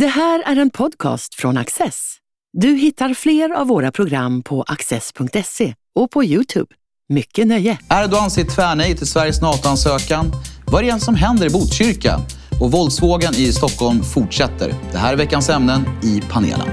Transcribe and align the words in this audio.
Det 0.00 0.06
här 0.06 0.42
är 0.46 0.56
en 0.56 0.70
podcast 0.70 1.34
från 1.34 1.56
Access. 1.56 2.16
Du 2.52 2.68
hittar 2.68 3.14
fler 3.14 3.50
av 3.50 3.66
våra 3.66 3.92
program 3.92 4.42
på 4.42 4.62
access.se 4.62 5.74
och 5.94 6.10
på 6.10 6.24
Youtube. 6.24 6.74
Mycket 7.08 7.46
nöje! 7.46 7.78
Erdogan 7.90 8.30
säger 8.30 8.50
tvärnej 8.50 8.96
till 8.96 9.06
Sveriges 9.06 9.42
NATO-ansökan. 9.42 10.32
Vad 10.66 10.84
är 10.84 10.92
det 10.92 11.00
som 11.00 11.14
händer 11.14 11.46
i 11.46 11.50
Botkyrka? 11.50 12.20
Och 12.60 12.72
våldsvågen 12.72 13.34
i 13.34 13.52
Stockholm 13.52 14.02
fortsätter. 14.02 14.72
Det 14.92 14.98
här 14.98 15.12
är 15.12 15.16
veckans 15.16 15.48
ämnen 15.48 15.84
i 16.02 16.22
panelen. 16.30 16.68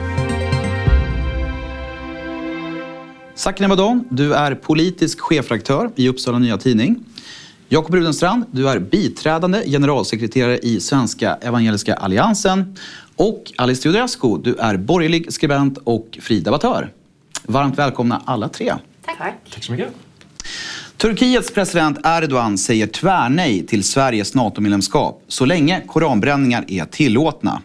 Sakine 3.36 3.68
Madon, 3.68 4.08
du 4.12 4.34
är 4.34 4.56
politisk 4.56 5.20
chefredaktör 5.20 5.92
i 5.96 6.10
Uppsala 6.10 6.40
Nya 6.40 6.58
Tidning. 6.58 7.06
Jakob 7.74 7.96
Rudenstrand, 7.96 8.46
du 8.52 8.70
är 8.70 8.80
biträdande 8.80 9.64
generalsekreterare 9.66 10.58
i 10.58 10.80
Svenska 10.80 11.38
Evangeliska 11.42 11.94
Alliansen. 11.96 12.76
Och 13.24 13.52
Alice 13.58 13.82
Teodorescu, 13.84 14.38
du 14.38 14.56
är 14.56 14.78
borgerlig 14.78 15.34
skribent 15.34 15.78
och 15.84 16.18
fri 16.22 16.40
debattör. 16.40 16.92
Varmt 17.44 17.78
välkomna 17.80 18.22
alla 18.26 18.50
tre. 18.50 18.74
Tack. 19.06 19.18
Tack 19.54 19.64
så 19.64 19.72
mycket. 19.72 19.94
Turkiets 20.98 21.54
president 21.54 21.98
Erdogan 22.06 22.58
säger 22.58 22.88
tvärnej 22.88 23.68
till 23.68 23.84
Sveriges 23.84 24.36
NATO-medlemskap 24.36 25.24
så 25.28 25.46
länge 25.46 25.82
koranbränningar 25.88 26.66
är 26.68 26.86
tillåtna. 26.86 27.62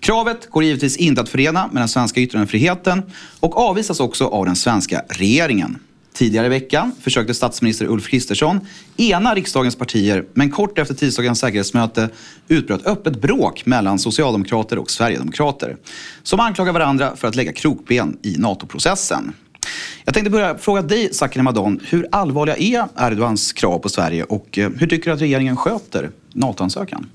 Kravet 0.00 0.50
går 0.50 0.64
givetvis 0.64 0.96
inte 0.96 1.20
att 1.20 1.28
förena 1.28 1.68
med 1.72 1.80
den 1.82 1.88
svenska 1.88 2.20
yttrandefriheten 2.20 3.02
och 3.40 3.56
avvisas 3.56 4.00
också 4.00 4.26
av 4.26 4.46
den 4.46 4.56
svenska 4.56 5.02
regeringen. 5.08 5.78
Tidigare 6.12 6.46
i 6.46 6.48
veckan 6.48 6.92
försökte 7.00 7.34
statsminister 7.34 7.86
Ulf 7.86 8.08
Kristersson 8.08 8.60
ena 8.96 9.34
riksdagens 9.34 9.76
partier 9.76 10.24
men 10.34 10.50
kort 10.50 10.78
efter 10.78 10.94
tisdagens 10.94 11.38
säkerhetsmöte 11.38 12.08
utbröt 12.48 12.86
öppet 12.86 13.20
bråk 13.20 13.66
mellan 13.66 13.98
socialdemokrater 13.98 14.78
och 14.78 14.90
sverigedemokrater 14.90 15.76
som 16.22 16.40
anklagar 16.40 16.72
varandra 16.72 17.16
för 17.16 17.28
att 17.28 17.34
lägga 17.34 17.52
krokben 17.52 18.18
i 18.22 18.36
NATO-processen. 18.38 19.32
Jag 20.04 20.14
tänkte 20.14 20.30
börja 20.30 20.58
fråga 20.58 20.82
dig, 20.82 21.14
Sakine 21.14 21.42
Madon. 21.42 21.80
Hur 21.84 22.08
allvarliga 22.12 22.56
är 22.56 22.88
Erdogans 22.96 23.52
krav 23.52 23.78
på 23.78 23.88
Sverige 23.88 24.24
och 24.24 24.58
eh, 24.58 24.70
hur 24.78 24.86
tycker 24.86 25.10
du 25.10 25.14
att 25.14 25.20
regeringen 25.20 25.56
sköter 25.56 26.10
NATO-ansökan? 26.32 27.06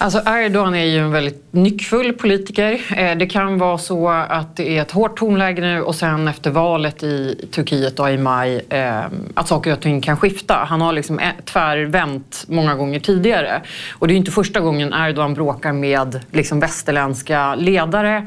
Alltså 0.00 0.22
Erdogan 0.26 0.74
är 0.74 0.84
ju 0.84 0.98
en 0.98 1.10
väldigt 1.10 1.44
nyckfull 1.50 2.12
politiker. 2.12 2.80
Eh, 2.96 3.18
det 3.18 3.26
kan 3.26 3.58
vara 3.58 3.78
så 3.78 4.08
att 4.08 4.56
det 4.56 4.78
är 4.78 4.82
ett 4.82 4.90
hårt 4.90 5.18
tonläge 5.18 5.60
nu 5.60 5.82
och 5.82 5.94
sen 5.94 6.28
efter 6.28 6.50
valet 6.50 7.02
i 7.02 7.48
Turkiet 7.50 7.96
då 7.96 8.08
i 8.08 8.18
maj 8.18 8.66
eh, 8.68 9.04
att 9.34 9.48
saker 9.48 9.72
och 9.72 9.80
ting 9.80 10.00
kan 10.00 10.16
skifta. 10.16 10.54
Han 10.54 10.80
har 10.80 10.92
liksom 10.92 11.18
eh, 11.18 11.28
tvärvänt 11.44 12.44
många 12.48 12.74
gånger 12.74 13.00
tidigare. 13.00 13.62
Och 13.92 14.08
det 14.08 14.14
är 14.14 14.16
inte 14.16 14.30
första 14.30 14.60
gången 14.60 14.92
Erdogan 14.92 15.34
bråkar 15.34 15.72
med 15.72 16.20
liksom 16.32 16.60
västerländska 16.60 17.54
ledare. 17.54 18.26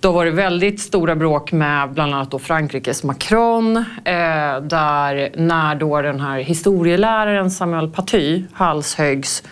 Det 0.00 0.08
har 0.08 0.14
varit 0.14 0.34
väldigt 0.34 0.80
stora 0.80 1.16
bråk 1.16 1.52
med 1.52 1.90
bland 1.90 2.14
annat 2.14 2.30
då 2.30 2.38
Frankrikes 2.38 3.04
Macron 3.04 3.84
där 4.62 5.36
när 5.36 5.74
då 5.74 6.02
den 6.02 6.20
här 6.20 6.38
historieläraren 6.38 7.50
Samuel 7.50 7.90
Paty 7.90 8.42
halshöggs 8.52 9.42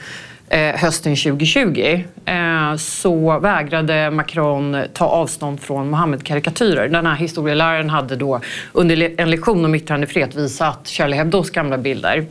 Eh, 0.50 0.74
hösten 0.74 1.16
2020 1.16 2.04
eh, 2.24 2.76
så 2.76 3.38
vägrade 3.38 4.10
Macron 4.10 4.76
ta 4.92 5.04
avstånd 5.04 5.60
från 5.60 5.90
Mohammed-karikatyrer. 5.90 6.88
Den 6.88 7.06
här 7.06 7.14
historieläraren 7.14 7.90
hade 7.90 8.16
då 8.16 8.40
under 8.72 9.20
en 9.20 9.30
lektion 9.30 9.64
om 9.64 9.74
yttrandefrihet 9.74 10.34
visat 10.34 10.88
Charlie 10.88 11.16
Hebdos 11.16 11.50
gamla 11.50 11.78
bilder. 11.78 12.26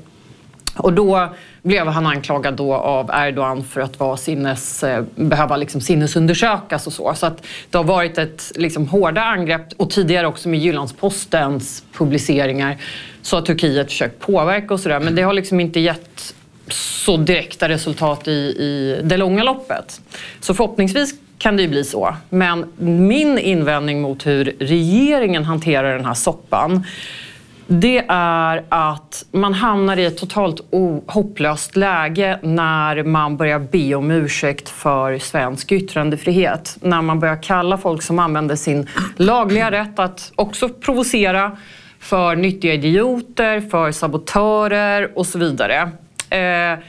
Och 0.77 0.93
då 0.93 1.29
blev 1.61 1.87
han 1.87 2.05
anklagad 2.05 2.53
då 2.53 2.73
av 2.73 3.09
Erdogan 3.13 3.63
för 3.63 3.81
att 3.81 3.99
vara 3.99 4.17
sinnes, 4.17 4.83
eh, 4.83 5.03
behöva 5.15 5.57
liksom 5.57 5.81
sinnesundersökas 5.81 6.87
och 6.87 6.93
så. 6.93 7.13
Så 7.13 7.25
att 7.25 7.45
det 7.69 7.77
har 7.77 7.85
varit 7.85 8.17
ett 8.17 8.51
liksom 8.55 8.87
hårda 8.87 9.21
angrepp 9.21 9.67
och 9.77 9.89
tidigare 9.89 10.27
också 10.27 10.49
med 10.49 10.59
Jyllandspostens 10.59 11.83
publiceringar 11.93 12.77
så 13.21 13.37
har 13.37 13.41
Turkiet 13.41 13.87
försökt 13.87 14.19
påverka 14.19 14.73
och 14.73 14.79
sådär. 14.79 14.99
Men 14.99 15.15
det 15.15 15.21
har 15.21 15.33
liksom 15.33 15.59
inte 15.59 15.79
gett 15.79 16.33
så 17.07 17.17
direkta 17.17 17.69
resultat 17.69 18.27
i, 18.27 18.31
i 18.31 19.01
det 19.03 19.17
långa 19.17 19.43
loppet. 19.43 20.01
Så 20.39 20.53
förhoppningsvis 20.53 21.13
kan 21.37 21.55
det 21.57 21.61
ju 21.61 21.69
bli 21.69 21.83
så. 21.83 22.15
Men 22.29 22.65
min 22.77 23.37
invändning 23.37 24.01
mot 24.01 24.27
hur 24.27 24.55
regeringen 24.59 25.45
hanterar 25.45 25.95
den 25.95 26.05
här 26.05 26.13
soppan 26.13 26.83
det 27.67 28.05
är 28.09 28.63
att 28.69 29.25
man 29.31 29.53
hamnar 29.53 29.97
i 29.97 30.05
ett 30.05 30.17
totalt 30.17 30.61
hopplöst 31.07 31.75
läge 31.75 32.39
när 32.43 33.03
man 33.03 33.37
börjar 33.37 33.59
be 33.59 33.95
om 33.95 34.11
ursäkt 34.11 34.69
för 34.69 35.17
svensk 35.19 35.71
yttrandefrihet. 35.71 36.77
När 36.81 37.01
man 37.01 37.19
börjar 37.19 37.43
kalla 37.43 37.77
folk 37.77 38.01
som 38.01 38.19
använder 38.19 38.55
sin 38.55 38.87
lagliga 39.15 39.71
rätt 39.71 39.99
att 39.99 40.31
också 40.35 40.69
provocera 40.69 41.57
för 41.99 42.35
nyttiga 42.35 42.73
idioter, 42.73 43.61
för 43.61 43.91
sabotörer 43.91 45.11
och 45.15 45.25
så 45.25 45.39
vidare. 45.39 45.91
Eh, 46.29 46.79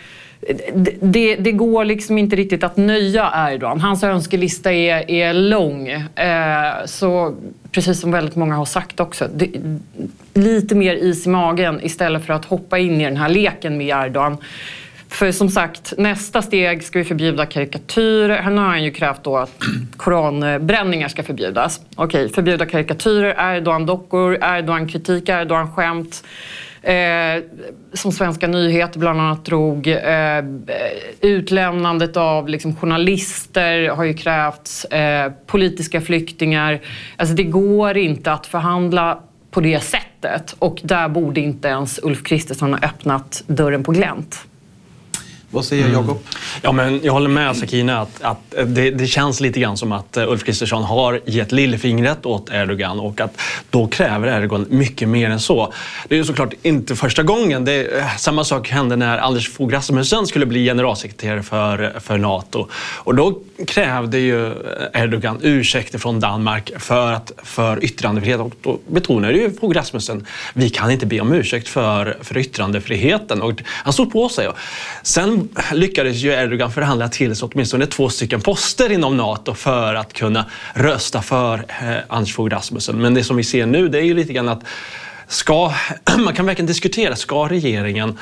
det, 1.01 1.37
det, 1.37 1.53
går 1.53 1.85
liksom 1.85 2.19
inte 2.19 2.37
riktigt 2.37 2.65
att 2.65 2.77
nöja 2.77 3.33
Erdogan. 3.51 3.81
Hans 3.81 4.05
önskelista 4.05 4.73
är, 4.73 5.11
är 5.11 5.33
lång. 5.33 5.89
Eh, 5.89 6.85
så 6.87 7.35
precis 7.73 8.01
som 8.01 8.11
väldigt 8.11 8.37
många 8.37 8.55
har 8.55 8.65
sagt 8.65 9.01
också, 9.01 9.29
det, 9.35 9.51
lite 10.35 10.75
mer 10.75 10.95
is 10.95 11.27
i 11.27 11.29
magen 11.29 11.81
istället 11.83 12.27
för 12.27 12.33
att 12.33 12.45
hoppa 12.45 12.79
in 12.79 13.01
i 13.01 13.05
den 13.05 13.17
här 13.17 13.29
leken 13.29 13.77
med 13.77 14.07
Erdogan. 14.07 14.37
För 15.09 15.33
som 15.33 15.49
sagt, 15.49 15.95
nästa 15.97 16.43
steg 16.43 16.85
ska 16.85 16.99
vi 16.99 17.05
förbjuda 17.05 17.47
karikatyrer. 17.47 18.51
Nu 18.51 18.57
har 18.57 18.69
han 18.69 18.85
ju 18.85 18.91
krävt 18.91 19.25
då 19.25 19.37
att 19.37 19.63
koranbränningar 19.97 21.09
ska 21.09 21.23
förbjudas. 21.23 21.81
Okej, 21.97 22.29
förbjuda 22.29 22.67
karikatyrer, 22.67 23.55
Erdogan-dockor, 23.57 24.35
Erdogan-kritik, 24.35 25.29
Erdogan-skämt. 25.29 26.25
Eh, 26.83 27.43
som 27.93 28.13
Svenska 28.13 28.47
nyheter 28.47 29.01
bland 29.01 29.21
annat 29.21 29.45
drog. 29.45 29.87
Eh, 29.87 30.45
utlämnandet 31.21 32.17
av 32.17 32.49
liksom, 32.49 32.77
journalister 32.77 33.89
har 33.89 34.05
ju 34.05 34.15
krävts. 34.15 34.85
Eh, 34.85 35.33
politiska 35.47 36.01
flyktingar. 36.01 36.81
Alltså 37.17 37.35
det 37.35 37.45
går 37.45 37.97
inte 37.97 38.33
att 38.33 38.47
förhandla 38.47 39.19
på 39.51 39.61
det 39.61 39.81
sättet 39.81 40.55
och 40.59 40.81
där 40.83 41.09
borde 41.09 41.41
inte 41.41 41.69
ens 41.69 42.01
Ulf 42.03 42.23
Kristersson 42.23 42.75
ha 42.75 42.81
öppnat 42.81 43.43
dörren 43.47 43.85
på 43.85 43.93
glänt. 43.93 44.48
Vad 45.51 45.65
säger 45.65 45.85
mm. 45.85 45.95
Jakob? 45.95 46.19
Ja, 46.63 46.73
men 46.73 47.01
jag 47.03 47.13
håller 47.13 47.29
med 47.29 47.57
Sakina 47.57 48.01
att, 48.01 48.23
att 48.23 48.55
det, 48.67 48.91
det, 48.91 49.07
känns 49.07 49.41
lite 49.41 49.61
grann 49.61 49.77
som 49.77 49.93
att 49.93 50.17
eh, 50.17 50.31
Ulf 50.31 50.45
Kristersson 50.45 50.83
har 50.83 51.21
gett 51.27 51.53
lillfingret 51.53 52.27
åt 52.27 52.51
Erdogan 52.51 53.01
och 53.01 53.21
att 53.21 53.41
då 53.71 53.87
kräver 53.87 54.39
Erdogan 54.39 54.67
mycket 54.69 55.09
mer 55.09 55.31
än 55.31 55.41
så. 55.41 55.73
Det 56.09 56.15
är 56.15 56.19
ju 56.19 56.25
såklart 56.25 56.55
inte 56.63 56.97
första 56.97 57.23
gången. 57.23 57.65
Det, 57.65 58.05
samma 58.19 58.45
sak 58.45 58.69
hände 58.69 58.97
när 58.97 59.19
Anders 59.19 59.51
Fogh 59.51 59.75
Rasmussen 59.75 60.27
skulle 60.27 60.47
bli 60.47 60.65
generalsekreterare 60.65 61.43
för, 61.43 62.01
för 62.01 62.19
Nato. 62.19 62.69
Och 62.75 63.15
då 63.15 63.39
krävde 63.67 64.19
ju 64.19 64.53
Erdogan 64.95 65.39
ursäkter 65.43 65.99
från 65.99 66.21
Danmark 66.21 66.73
för, 66.79 67.13
att, 67.13 67.33
för 67.43 67.85
yttrandefrihet 67.85 68.41
och 68.41 68.53
då 68.63 68.79
betonade 68.89 69.39
ju 69.39 69.51
Fogh 69.61 69.77
Rasmussen 69.77 70.27
vi 70.55 70.71
kan 70.71 70.91
inte 70.91 71.07
be 71.07 71.21
om 71.21 71.33
ursäkt 71.33 71.69
för, 71.69 72.17
för 72.23 72.39
yttrandefriheten. 72.39 73.43
Och 73.43 73.63
han 73.67 73.93
stod 73.93 74.13
på 74.13 74.29
sig. 74.29 74.49
Sen 75.03 75.38
lyckades 75.73 76.17
ju 76.17 76.33
Erdogan 76.33 76.73
förhandla 76.73 77.09
till 77.09 77.37
sig 77.37 77.49
åtminstone 77.53 77.87
två 77.87 78.09
stycken 78.09 78.41
poster 78.41 78.93
inom 78.93 79.17
Nato 79.17 79.55
för 79.55 79.95
att 79.95 80.13
kunna 80.13 80.45
rösta 80.75 81.23
för 81.23 81.65
eh, 81.69 81.97
Anders 82.09 82.35
Fogh 82.35 82.51
Rasmussen. 82.51 83.01
Men 83.01 83.15
det 83.15 83.25
som 83.25 83.37
vi 83.37 83.45
ser 83.45 83.67
nu 83.67 83.89
det 83.89 83.99
är 83.99 84.03
ju 84.03 84.15
lite 84.15 84.33
grann 84.33 84.49
att 84.49 84.65
ska, 85.29 85.73
man 86.19 86.35
kan 86.35 86.47
verkligen 86.47 86.67
diskutera, 86.67 87.17
ska 87.17 87.49
regeringen 87.49 88.19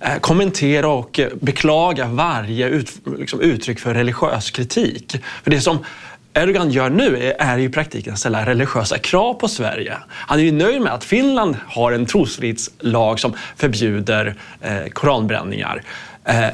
eh, 0.00 0.18
kommentera 0.20 0.88
och 0.88 1.18
eh, 1.18 1.28
beklaga 1.40 2.06
varje 2.06 2.68
ut, 2.68 2.92
liksom, 3.18 3.40
uttryck 3.40 3.80
för 3.80 3.94
religiös 3.94 4.50
kritik? 4.50 5.16
För 5.42 5.50
det 5.50 5.60
som 5.60 5.78
Erdogan 6.36 6.70
gör 6.70 6.90
nu 6.90 7.34
är 7.38 7.58
i 7.58 7.68
praktiken 7.68 8.12
att 8.12 8.18
ställa 8.18 8.46
religiösa 8.46 8.98
krav 8.98 9.34
på 9.34 9.48
Sverige. 9.48 9.96
Han 10.08 10.38
är 10.38 10.42
ju 10.42 10.52
nöjd 10.52 10.80
med 10.80 10.92
att 10.92 11.04
Finland 11.04 11.56
har 11.66 11.92
en 11.92 12.06
trosfrihetslag 12.06 13.20
som 13.20 13.34
förbjuder 13.56 14.34
eh, 14.60 14.86
koranbränningar. 14.92 15.82
Eh, 16.24 16.48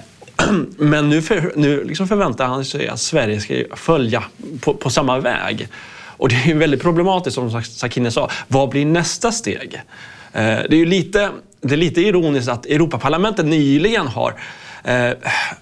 men 0.76 1.08
nu, 1.08 1.22
för, 1.22 1.52
nu 1.56 1.84
liksom 1.84 2.08
förväntar 2.08 2.46
han 2.46 2.64
sig 2.64 2.88
att 2.88 3.00
Sverige 3.00 3.40
ska 3.40 3.54
följa 3.76 4.24
på, 4.60 4.74
på 4.74 4.90
samma 4.90 5.20
väg. 5.20 5.68
Och 6.20 6.28
det 6.28 6.34
är 6.34 6.46
ju 6.46 6.58
väldigt 6.58 6.82
problematiskt 6.82 7.34
som 7.34 7.62
Sakine 7.62 8.10
sa. 8.10 8.30
Vad 8.48 8.68
blir 8.68 8.86
nästa 8.86 9.32
steg? 9.32 9.82
Eh, 10.32 10.42
det 10.42 10.72
är 10.72 10.78
ju 10.78 10.86
lite, 10.86 11.30
det 11.60 11.74
är 11.74 11.78
lite 11.78 12.00
ironiskt 12.00 12.48
att 12.48 12.66
Europaparlamentet 12.66 13.46
nyligen 13.46 14.06
har 14.06 14.34
eh, 14.84 15.10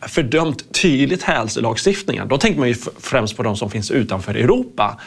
fördömt 0.00 0.74
tydligt 0.74 1.22
hälsolagstiftningen. 1.22 2.28
Då 2.28 2.38
tänker 2.38 2.58
man 2.58 2.68
ju 2.68 2.74
främst 3.00 3.36
på 3.36 3.42
de 3.42 3.56
som 3.56 3.70
finns 3.70 3.90
utanför 3.90 4.34
Europa. 4.34 5.00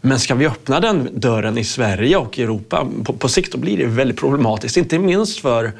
Men 0.00 0.20
ska 0.20 0.34
vi 0.34 0.46
öppna 0.46 0.80
den 0.80 1.08
dörren 1.12 1.58
i 1.58 1.64
Sverige 1.64 2.16
och 2.16 2.38
Europa 2.38 2.86
på, 3.04 3.12
på 3.12 3.28
sikt 3.28 3.52
då 3.52 3.58
blir 3.58 3.78
det 3.78 3.86
väldigt 3.86 4.20
problematiskt. 4.20 4.76
Inte 4.76 4.98
minst 4.98 5.38
för 5.40 5.72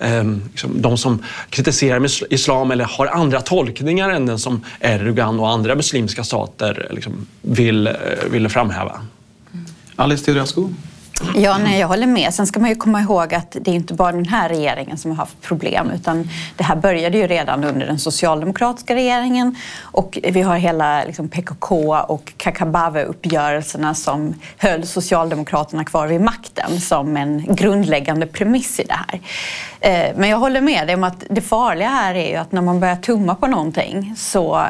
Ehm, 0.00 0.42
liksom, 0.50 0.82
de 0.82 0.98
som 0.98 1.22
kritiserar 1.50 2.06
islam 2.32 2.70
eller 2.70 2.84
har 2.84 3.06
andra 3.06 3.40
tolkningar 3.40 4.10
än 4.10 4.26
den 4.26 4.38
som 4.38 4.64
Erdogan 4.80 5.40
och 5.40 5.50
andra 5.50 5.74
muslimska 5.74 6.24
stater 6.24 6.88
liksom, 6.90 7.26
vill, 7.42 7.86
eh, 7.86 7.92
vill 8.30 8.48
framhäva. 8.48 9.00
Alice 9.96 10.24
Teodorescu? 10.24 10.68
Ja, 11.34 11.58
nej, 11.58 11.80
jag 11.80 11.88
håller 11.88 12.06
med. 12.06 12.34
Sen 12.34 12.46
ska 12.46 12.60
man 12.60 12.68
ju 12.68 12.76
komma 12.76 13.00
ihåg 13.00 13.34
att 13.34 13.56
det 13.60 13.70
är 13.70 13.74
inte 13.74 13.94
bara 13.94 14.12
den 14.12 14.24
här 14.24 14.48
regeringen 14.48 14.98
som 14.98 15.10
har 15.10 15.18
haft 15.18 15.40
problem 15.40 15.90
utan 15.94 16.28
det 16.56 16.64
här 16.64 16.76
började 16.76 17.18
ju 17.18 17.26
redan 17.26 17.64
under 17.64 17.86
den 17.86 17.98
socialdemokratiska 17.98 18.94
regeringen 18.94 19.56
och 19.82 20.18
vi 20.22 20.42
har 20.42 20.56
hela 20.56 21.04
liksom, 21.04 21.28
PKK 21.28 21.96
och 22.08 22.32
Kakabaveh-uppgörelserna 22.36 23.94
som 23.94 24.34
höll 24.58 24.86
Socialdemokraterna 24.86 25.84
kvar 25.84 26.06
vid 26.06 26.20
makten 26.20 26.80
som 26.80 27.16
en 27.16 27.54
grundläggande 27.54 28.26
premiss 28.26 28.80
i 28.80 28.84
det 28.84 28.98
här. 29.08 29.20
Eh, 29.80 30.16
men 30.16 30.28
jag 30.28 30.38
håller 30.38 30.60
med 30.60 30.86
dig 30.86 30.94
om 30.94 31.04
att 31.04 31.24
det 31.30 31.40
farliga 31.40 31.88
här 31.88 32.14
är 32.14 32.30
ju 32.30 32.36
att 32.36 32.52
när 32.52 32.62
man 32.62 32.80
börjar 32.80 32.96
tumma 32.96 33.34
på 33.34 33.46
någonting 33.46 34.14
så 34.16 34.66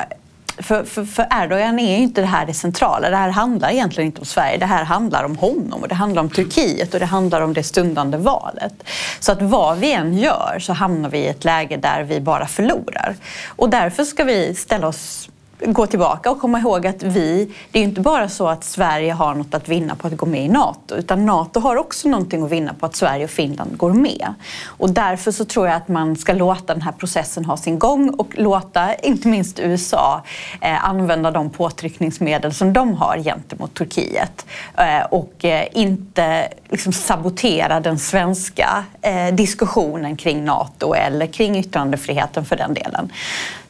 för, 0.63 0.85
för, 0.85 1.05
för 1.05 1.27
Erdogan 1.31 1.79
är 1.79 1.97
ju 1.97 2.03
inte 2.03 2.21
det 2.21 2.27
här 2.27 2.47
det 2.47 2.55
centrala. 2.55 3.11
Det 3.11 3.17
här 3.17 3.31
handlar 3.31 3.71
egentligen 3.71 4.07
inte 4.07 4.21
om 4.21 4.27
Sverige. 4.27 4.57
Det 4.57 4.67
här 4.67 4.85
handlar 4.85 5.25
om 5.25 5.37
honom 5.37 5.83
och 5.83 5.89
det 5.89 5.95
handlar 5.95 6.23
om 6.23 6.31
Turkiet 6.31 6.95
och 6.95 7.01
det 7.01 7.07
handlar 7.07 7.41
om 7.41 7.53
det 7.53 7.63
stundande 7.63 8.19
valet. 8.19 8.75
Så 9.21 9.33
att 9.33 9.43
vad 9.43 9.79
vi 9.79 9.93
än 9.93 10.19
gör 10.19 10.59
så 10.61 10.73
hamnar 10.73 11.09
vi 11.09 11.19
i 11.19 11.29
ett 11.29 11.45
läge 11.45 11.77
där 11.77 12.03
vi 12.03 12.21
bara 12.21 12.47
förlorar. 12.47 13.17
Och 13.47 13.71
därför 13.71 14.05
ska 14.05 14.25
vi 14.25 14.55
ställa 14.55 14.89
oss 14.89 15.29
gå 15.67 15.87
tillbaka 15.87 16.31
och 16.31 16.41
komma 16.41 16.59
ihåg 16.59 16.87
att 16.87 17.03
vi, 17.03 17.55
det 17.71 17.79
är 17.79 17.83
inte 17.83 18.01
bara 18.01 18.29
så 18.29 18.49
att 18.49 18.65
Sverige 18.65 19.13
har 19.13 19.35
något 19.35 19.55
att 19.55 19.69
vinna 19.69 19.95
på 19.95 20.07
att 20.07 20.17
gå 20.17 20.27
med 20.27 20.45
i 20.45 20.49
NATO, 20.49 20.97
utan 20.97 21.27
NATO 21.27 21.61
har 21.61 21.77
också 21.77 22.09
någonting 22.09 22.43
att 22.43 22.51
vinna 22.51 22.75
på 22.75 22.87
att 22.87 22.97
Sverige 22.97 23.25
och 23.25 23.31
Finland 23.31 23.77
går 23.77 23.93
med. 23.93 24.35
Och 24.67 24.91
därför 24.91 25.33
så 25.33 25.45
tror 25.45 25.67
jag 25.67 25.77
att 25.77 25.89
man 25.89 26.17
ska 26.17 26.33
låta 26.33 26.75
den 26.75 26.83
här 26.83 26.93
processen 26.93 27.45
ha 27.45 27.57
sin 27.57 27.79
gång 27.79 28.11
och 28.11 28.39
låta 28.39 28.95
inte 28.95 29.29
minst 29.29 29.59
USA 29.59 30.23
eh, 30.61 30.89
använda 30.89 31.31
de 31.31 31.51
påtryckningsmedel 31.51 32.55
som 32.55 32.73
de 32.73 32.95
har 32.95 33.19
gentemot 33.19 33.75
Turkiet 33.75 34.47
eh, 34.77 35.03
och 35.11 35.45
eh, 35.45 35.69
inte 35.73 36.49
liksom 36.69 36.93
sabotera 36.93 37.81
den 37.81 37.99
svenska 37.99 38.85
eh, 39.03 39.35
diskussionen 39.35 40.17
kring 40.17 40.45
NATO 40.45 40.95
eller 40.95 41.27
kring 41.27 41.59
yttrandefriheten 41.59 42.45
för 42.45 42.57
den 42.57 42.75
delen. 42.75 43.13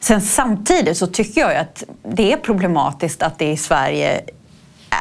Sen 0.01 0.21
samtidigt 0.21 0.97
så 0.97 1.07
tycker 1.07 1.41
jag 1.41 1.55
att 1.55 1.83
det 2.03 2.33
är 2.33 2.37
problematiskt 2.37 3.23
att 3.23 3.39
det 3.39 3.51
i 3.51 3.57
Sverige 3.57 4.21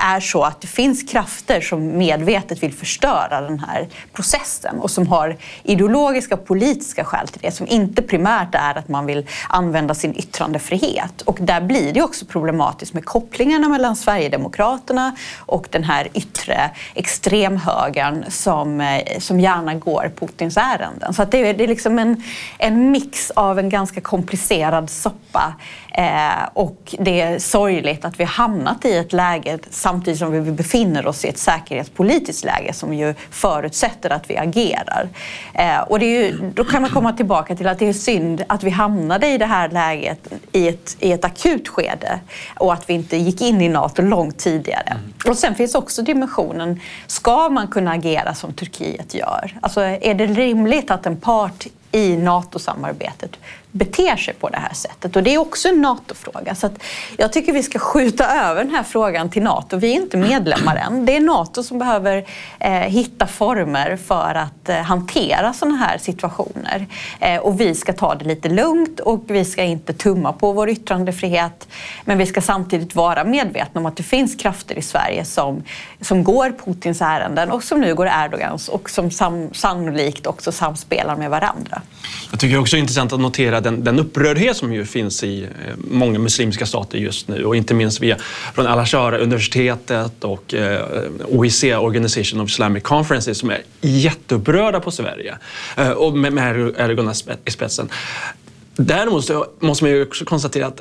är 0.01 0.21
så 0.21 0.43
att 0.43 0.61
det 0.61 0.67
finns 0.67 1.03
krafter 1.03 1.61
som 1.61 1.99
medvetet 1.99 2.63
vill 2.63 2.73
förstöra 2.73 3.41
den 3.41 3.61
här 3.61 3.89
processen 4.13 4.79
och 4.79 4.91
som 4.91 5.07
har 5.07 5.37
ideologiska 5.63 6.35
och 6.35 6.47
politiska 6.47 7.05
skäl 7.05 7.29
till 7.29 7.41
det 7.43 7.53
som 7.53 7.67
inte 7.67 8.03
primärt 8.03 8.55
är 8.55 8.79
att 8.79 8.89
man 8.89 9.07
vill 9.07 9.27
använda 9.49 9.95
sin 9.95 10.15
yttrandefrihet. 10.17 11.23
Och 11.23 11.39
där 11.41 11.61
blir 11.61 11.93
det 11.93 12.03
också 12.03 12.25
problematiskt 12.25 12.95
med 12.95 13.05
kopplingarna 13.05 13.69
mellan 13.69 13.97
Sverigedemokraterna 13.97 15.17
och 15.39 15.67
den 15.71 15.85
här 15.85 16.09
yttre 16.15 16.71
extremhögern 16.95 18.25
som, 18.29 18.81
eh, 18.81 19.19
som 19.19 19.41
gärna 19.41 19.75
går 19.75 20.11
Putins 20.19 20.57
ärenden. 20.57 21.15
Så 21.15 21.23
att 21.23 21.31
det, 21.31 21.49
är, 21.49 21.55
det 21.55 21.65
är 21.65 21.69
liksom 21.69 21.99
en, 21.99 22.23
en 22.59 22.91
mix 22.91 23.31
av 23.31 23.59
en 23.59 23.69
ganska 23.69 24.01
komplicerad 24.01 24.91
soppa 24.91 25.55
Eh, 25.93 26.49
och 26.53 26.95
det 26.99 27.21
är 27.21 27.39
sorgligt 27.39 28.05
att 28.05 28.21
vi 28.21 28.25
har 28.25 28.31
hamnat 28.31 28.85
i 28.85 28.97
ett 28.97 29.13
läge 29.13 29.59
samtidigt 29.71 30.19
som 30.19 30.33
vi 30.33 30.53
befinner 30.53 31.07
oss 31.07 31.25
i 31.25 31.29
ett 31.29 31.39
säkerhetspolitiskt 31.39 32.45
läge 32.45 32.73
som 32.73 32.95
ju 32.95 33.15
förutsätter 33.31 34.11
att 34.11 34.31
vi 34.31 34.37
agerar. 34.37 35.09
Eh, 35.55 35.81
och 35.81 35.99
det 35.99 36.07
är 36.07 36.23
ju, 36.23 36.51
då 36.55 36.65
kan 36.65 36.83
man 36.83 36.91
komma 36.91 37.13
tillbaka 37.13 37.57
till 37.57 37.69
att 37.69 37.79
det 37.79 37.87
är 37.87 37.93
synd 37.93 38.45
att 38.47 38.63
vi 38.63 38.71
hamnade 38.71 39.27
i 39.27 39.39
det 39.39 39.47
här 39.47 39.69
läget 39.69 40.33
i 40.53 40.69
ett, 40.69 40.97
i 41.01 41.13
ett 41.13 41.25
akut 41.25 41.69
skede 41.69 42.21
och 42.59 42.73
att 42.73 42.91
vi 42.91 42.95
inte 42.95 43.17
gick 43.17 43.43
in 43.43 43.61
i 43.61 43.69
NATO 43.69 44.03
långt 44.03 44.39
tidigare. 44.39 44.97
Och 45.27 45.37
sen 45.37 45.55
finns 45.55 45.75
också 45.75 46.03
dimensionen, 46.03 46.81
ska 47.07 47.49
man 47.49 47.69
kunna 47.69 47.93
agera 47.93 48.35
som 48.35 48.53
Turkiet 48.53 49.15
gör? 49.15 49.59
Alltså 49.61 49.81
är 49.81 50.15
det 50.15 50.27
rimligt 50.27 50.91
att 50.91 51.07
en 51.07 51.17
part 51.17 51.67
i 51.93 52.17
NATO-samarbetet 52.17 53.37
beter 53.73 54.17
sig 54.17 54.35
på 54.35 54.49
det 54.49 54.59
här 54.59 54.75
sättet. 54.75 55.17
Och 55.17 55.23
det 55.23 55.35
är 55.35 55.39
också 55.39 55.69
en 55.69 55.83
NATO-fråga. 55.83 56.55
Så 56.55 56.71
jag 57.17 57.33
tycker 57.33 57.53
vi 57.53 57.63
ska 57.63 57.79
skjuta 57.79 58.49
över 58.49 58.65
den 58.65 58.75
här 58.75 58.83
frågan 58.83 59.31
till 59.31 59.43
NATO. 59.43 59.77
Vi 59.77 59.91
är 59.91 59.97
inte 59.97 60.17
medlemmar 60.17 60.77
än. 60.77 61.07
Det 61.07 61.17
är 61.17 61.21
NATO 61.21 61.63
som 61.63 61.79
behöver 61.79 62.25
eh, 62.59 62.73
hitta 62.73 63.27
former 63.27 63.99
för 64.07 64.35
att 64.35 64.69
eh, 64.69 64.77
hantera 64.77 65.53
sådana 65.53 65.77
här 65.77 65.99
situationer. 65.99 66.87
Eh, 67.21 67.37
och 67.37 67.61
vi 67.61 67.75
ska 67.75 67.93
ta 67.93 68.15
det 68.15 68.25
lite 68.25 68.49
lugnt 68.49 69.01
och 69.01 69.25
vi 69.27 69.45
ska 69.45 69.63
inte 69.63 69.93
tumma 69.93 70.33
på 70.33 70.53
vår 70.53 70.71
yttrandefrihet. 70.71 71.69
Men 72.05 72.19
vi 72.19 72.27
ska 72.27 72.41
samtidigt 72.41 72.95
vara 72.95 73.25
medvetna 73.25 73.81
om 73.81 73.87
att 73.87 73.97
det 73.97 74.03
finns 74.03 74.35
krafter 74.35 74.79
i 74.79 74.83
Sverige 74.83 75.25
som, 75.25 75.63
som 76.01 76.25
går 76.25 76.55
Putins 76.65 77.01
ärenden 77.01 77.51
och 77.51 77.65
som 77.65 77.81
nu 77.81 77.95
går 77.95 78.07
Erdogans 78.07 78.69
och 78.69 78.91
som 78.91 79.11
sam, 79.11 79.49
sannolikt 79.53 80.27
också 80.27 80.53
samspelar 80.53 81.17
med 81.17 81.31
varandra. 81.31 81.83
Jag 82.31 82.41
tycker 82.41 82.59
också 82.59 82.77
det 82.77 82.79
är 82.79 82.81
intressant 82.81 83.13
att 83.13 83.21
notera 83.21 83.60
den, 83.61 83.85
den 83.85 83.99
upprördhet 83.99 84.57
som 84.57 84.73
ju 84.73 84.85
finns 84.85 85.25
i 85.25 85.43
eh, 85.43 85.49
många 85.77 86.19
muslimska 86.19 86.67
stater 86.67 86.99
just 86.99 87.29
nu 87.29 87.45
och 87.45 87.57
inte 87.57 87.75
minst 87.75 88.01
via, 88.01 88.17
från 88.55 88.67
Al-Azhar-universitetet 88.67 90.25
och 90.25 90.55
eh, 90.55 90.87
OIC, 91.29 91.65
Organization 91.65 92.41
of 92.41 92.51
Islamic 92.51 92.83
Conferences, 92.83 93.39
som 93.39 93.51
är 93.51 93.63
jätteupprörda 93.81 94.81
på 94.81 94.91
Sverige 94.91 95.39
eh, 95.77 95.91
och 95.91 96.19
med, 96.19 96.33
med 96.33 96.57
Erdogan 96.79 97.15
i 97.45 97.51
spetsen. 97.51 97.89
Däremot 98.77 99.25
så 99.25 99.47
måste 99.61 99.85
man 99.85 99.91
ju 99.91 100.03
också 100.03 100.25
konstatera 100.25 100.67
att, 100.67 100.81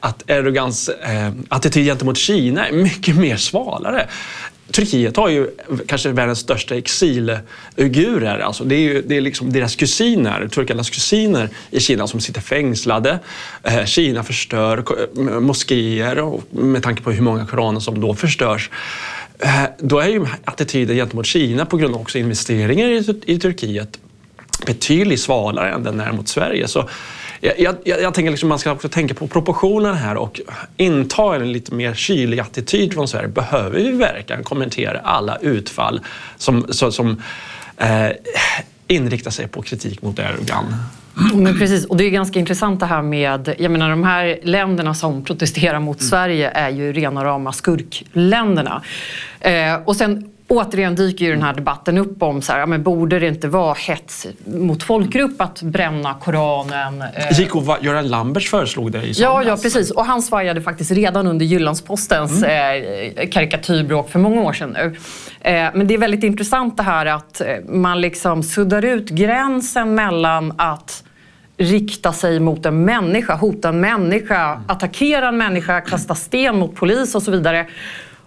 att 0.00 0.22
Erdogans 0.26 0.88
eh, 0.88 1.32
attityd 1.48 1.86
gentemot 1.86 2.16
Kina 2.16 2.68
är 2.68 2.72
mycket 2.72 3.16
mer 3.16 3.36
svalare. 3.36 4.08
Turkiet 4.72 5.16
har 5.16 5.28
ju 5.28 5.50
kanske 5.86 6.12
världens 6.12 6.38
största 6.38 6.76
exilugurer. 6.76 8.38
Alltså 8.38 8.64
det 8.64 8.74
är, 8.74 8.80
ju, 8.80 9.02
det 9.02 9.16
är 9.16 9.20
liksom 9.20 9.52
deras 9.52 9.76
kusiner, 9.76 10.48
turkarnas 10.48 10.90
kusiner 10.90 11.48
i 11.70 11.80
Kina 11.80 12.06
som 12.06 12.20
sitter 12.20 12.40
fängslade. 12.40 13.18
Eh, 13.62 13.84
Kina 13.84 14.22
förstör 14.22 14.84
eh, 15.16 15.40
moskéer 15.40 16.18
och 16.18 16.44
med 16.50 16.82
tanke 16.82 17.02
på 17.02 17.12
hur 17.12 17.22
många 17.22 17.46
koraner 17.46 17.80
som 17.80 18.00
då 18.00 18.14
förstörs. 18.14 18.70
Eh, 19.38 19.64
då 19.78 19.98
är 19.98 20.08
ju 20.08 20.26
attityden 20.44 20.96
gentemot 20.96 21.26
Kina 21.26 21.66
på 21.66 21.76
grund 21.76 21.94
av 21.94 22.00
också 22.00 22.18
investeringar 22.18 22.88
i, 22.88 23.20
i 23.26 23.38
Turkiet 23.38 23.98
betydligt 24.66 25.20
svalare 25.20 25.72
än 25.72 25.82
den 25.82 26.00
är 26.00 26.12
mot 26.12 26.28
Sverige. 26.28 26.68
Så 26.68 26.88
jag, 27.40 27.76
jag, 27.84 28.00
jag 28.00 28.14
tänker 28.14 28.30
liksom 28.30 28.48
man 28.48 28.58
ska 28.58 28.72
också 28.72 28.88
tänka 28.88 29.14
på 29.14 29.26
proportionerna 29.26 29.94
här 29.94 30.16
och 30.16 30.40
inta 30.76 31.36
en 31.36 31.52
lite 31.52 31.74
mer 31.74 31.94
kylig 31.94 32.40
attityd 32.40 32.94
från 32.94 33.08
Sverige. 33.08 33.28
Behöver 33.28 33.78
vi 33.78 33.92
verkligen 33.92 34.44
kommentera 34.44 35.00
alla 35.00 35.36
utfall 35.36 36.00
som, 36.36 36.66
så, 36.70 36.92
som 36.92 37.22
eh, 37.76 38.08
inriktar 38.88 39.30
sig 39.30 39.48
på 39.48 39.62
kritik 39.62 40.02
mot 40.02 40.18
Erdogan? 40.18 40.64
Men 41.34 41.58
precis, 41.58 41.86
och 41.86 41.96
det 41.96 42.04
är 42.04 42.10
ganska 42.10 42.38
intressant 42.38 42.80
det 42.80 42.86
här 42.86 43.02
med, 43.02 43.54
jag 43.58 43.70
menar 43.70 43.90
de 43.90 44.04
här 44.04 44.38
länderna 44.42 44.94
som 44.94 45.24
protesterar 45.24 45.80
mot 45.80 46.00
mm. 46.00 46.08
Sverige 46.08 46.50
är 46.50 46.70
ju 46.70 46.92
rena 46.92 47.24
rama 47.24 47.52
skurkländerna. 47.52 48.82
Eh, 49.40 49.74
och 49.84 49.96
sen 49.96 50.30
återigen 50.50 50.94
dyker 50.94 51.24
ju 51.24 51.30
den 51.30 51.42
här 51.42 51.54
debatten 51.54 51.98
upp 51.98 52.22
om 52.22 52.42
så 52.42 52.52
här, 52.52 52.58
ja, 52.58 52.66
men 52.66 52.82
borde 52.82 53.18
det 53.18 53.28
inte 53.28 53.48
vara 53.48 53.74
hets 53.74 54.26
mot 54.44 54.82
folkgrupp 54.82 55.40
att 55.40 55.62
bränna 55.62 56.14
Koranen? 56.14 57.04
JK 57.38 57.54
Göran 57.80 58.08
Lamberts 58.08 58.50
föreslog 58.50 58.92
det 58.92 59.02
i 59.02 59.12
Ja, 59.12 59.42
ja, 59.42 59.56
precis. 59.56 59.90
Och 59.90 60.04
han 60.04 60.22
svajade 60.22 60.62
faktiskt 60.62 60.90
redan 60.90 61.26
under 61.26 61.46
Jyllandspostens 61.46 62.42
mm. 62.42 63.12
eh, 63.16 63.28
karikatyrbråk 63.28 64.10
för 64.10 64.18
många 64.18 64.42
år 64.42 64.52
sedan 64.52 64.70
nu. 64.70 64.96
Eh, 65.40 65.68
men 65.74 65.86
det 65.86 65.94
är 65.94 65.98
väldigt 65.98 66.24
intressant 66.24 66.76
det 66.76 66.82
här 66.82 67.06
att 67.06 67.40
eh, 67.40 67.46
man 67.68 68.00
liksom 68.00 68.42
suddar 68.42 68.84
ut 68.84 69.08
gränsen 69.08 69.94
mellan 69.94 70.52
att 70.56 71.04
rikta 71.56 72.12
sig 72.12 72.40
mot 72.40 72.66
en 72.66 72.84
människa, 72.84 73.34
hota 73.34 73.68
en 73.68 73.80
människa, 73.80 74.62
attackera 74.66 75.28
en 75.28 75.36
människa, 75.36 75.80
kasta 75.80 76.14
sten 76.14 76.58
mot 76.58 76.74
polis 76.74 77.14
och 77.14 77.22
så 77.22 77.30
vidare 77.30 77.66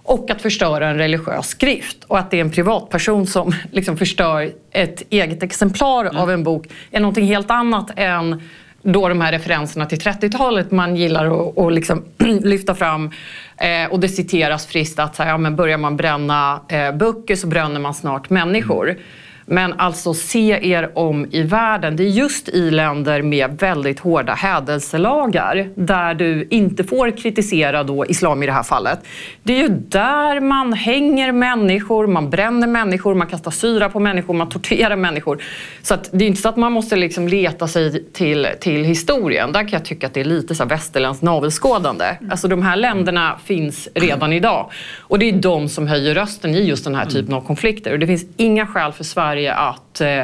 och 0.03 0.31
att 0.31 0.41
förstöra 0.41 0.89
en 0.89 0.97
religiös 0.97 1.47
skrift. 1.47 1.97
Och 2.03 2.19
att 2.19 2.31
det 2.31 2.37
är 2.37 2.41
en 2.41 2.51
privatperson 2.51 3.27
som 3.27 3.55
liksom 3.71 3.97
förstör 3.97 4.51
ett 4.71 5.03
eget 5.09 5.43
exemplar 5.43 6.05
mm. 6.05 6.17
av 6.17 6.31
en 6.31 6.43
bok 6.43 6.67
är 6.91 6.99
någonting 6.99 7.25
helt 7.25 7.51
annat 7.51 7.91
än 7.95 8.41
då 8.81 9.09
de 9.09 9.21
här 9.21 9.31
referenserna 9.31 9.85
till 9.85 9.99
30-talet 9.99 10.71
man 10.71 10.95
gillar 10.95 11.49
att, 11.67 11.73
liksom 11.73 12.03
lyfta 12.43 12.75
fram. 12.75 13.11
Eh, 13.57 13.91
och 13.91 13.99
det 13.99 14.09
citeras 14.09 14.65
friskt 14.65 14.99
att 14.99 15.15
så 15.15 15.23
här, 15.23 15.29
ja, 15.29 15.37
men 15.37 15.55
börjar 15.55 15.77
man 15.77 15.97
bränna 15.97 16.61
eh, 16.67 16.91
böcker 16.91 17.35
så 17.35 17.47
bränner 17.47 17.79
man 17.79 17.93
snart 17.93 18.29
människor. 18.29 18.97
Men 19.45 19.73
alltså 19.73 20.13
se 20.13 20.71
er 20.71 20.91
om 20.93 21.27
i 21.31 21.41
världen. 21.41 21.95
Det 21.95 22.03
är 22.03 22.07
just 22.07 22.49
i 22.49 22.71
länder 22.71 23.21
med 23.21 23.57
väldigt 23.59 23.99
hårda 23.99 24.33
hädelselagar 24.33 25.69
där 25.75 26.13
du 26.13 26.47
inte 26.49 26.83
får 26.83 27.17
kritisera 27.17 27.83
då 27.83 28.05
islam 28.05 28.43
i 28.43 28.45
det 28.45 28.51
här 28.51 28.63
fallet. 28.63 28.99
Det 29.43 29.53
är 29.53 29.57
ju 29.57 29.69
där 29.69 30.39
man 30.39 30.73
hänger 30.73 31.31
människor, 31.31 32.07
man 32.07 32.29
bränner 32.29 32.67
människor, 32.67 33.15
man 33.15 33.27
kastar 33.27 33.51
syra 33.51 33.89
på 33.89 33.99
människor, 33.99 34.33
man 34.33 34.49
torterar 34.49 34.95
människor. 34.95 35.43
Så 35.81 35.93
att 35.93 36.09
det 36.11 36.25
är 36.25 36.27
inte 36.27 36.41
så 36.41 36.49
att 36.49 36.57
man 36.57 36.71
måste 36.71 36.95
liksom 36.95 37.27
leta 37.27 37.67
sig 37.67 38.03
till, 38.13 38.47
till 38.59 38.83
historien. 38.83 39.51
Där 39.51 39.61
kan 39.61 39.71
jag 39.71 39.85
tycka 39.85 40.07
att 40.07 40.13
det 40.13 40.19
är 40.19 40.25
lite 40.25 40.55
så 40.55 40.65
västerländskt 40.65 41.23
navelskådande. 41.23 42.05
Alltså 42.29 42.47
de 42.47 42.61
här 42.61 42.75
länderna 42.75 43.39
finns 43.45 43.89
redan 43.93 44.33
idag. 44.33 44.71
Och 44.99 45.19
det 45.19 45.29
är 45.29 45.33
de 45.33 45.69
som 45.69 45.87
höjer 45.87 46.15
rösten 46.15 46.55
i 46.55 46.63
just 46.63 46.83
den 46.83 46.95
här 46.95 47.05
typen 47.05 47.33
av 47.33 47.41
konflikter. 47.41 47.91
Och 47.93 47.99
det 47.99 48.07
finns 48.07 48.25
inga 48.37 48.67
skäl 48.67 48.91
för 48.91 49.03
Sverige 49.03 49.32
att 49.53 50.01
eh, 50.01 50.23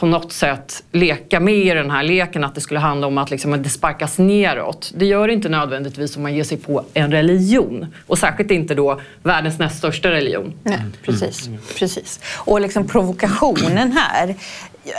på 0.00 0.06
något 0.06 0.32
sätt 0.32 0.82
leka 0.92 1.40
med 1.40 1.54
i 1.54 1.70
den 1.70 1.90
här 1.90 2.02
leken, 2.02 2.44
att 2.44 2.54
det 2.54 2.60
skulle 2.60 2.80
handla 2.80 3.06
om 3.06 3.18
att, 3.18 3.30
liksom, 3.30 3.62
det 3.62 3.68
sparkas 3.68 4.18
neråt. 4.18 4.92
Det 4.94 5.06
gör 5.06 5.26
det 5.26 5.32
inte 5.32 5.48
nödvändigtvis 5.48 6.16
om 6.16 6.22
man 6.22 6.34
ger 6.34 6.44
sig 6.44 6.58
på 6.58 6.84
en 6.94 7.12
religion. 7.12 7.86
Och 8.06 8.18
särskilt 8.18 8.50
inte 8.50 8.74
då 8.74 9.00
världens 9.22 9.58
näst 9.58 9.78
största 9.78 10.10
religion. 10.10 10.52
Nej, 10.62 10.78
precis. 11.04 11.48
precis. 11.78 12.20
Och 12.36 12.60
liksom 12.60 12.88
provokationen 12.88 13.92
här 13.92 14.34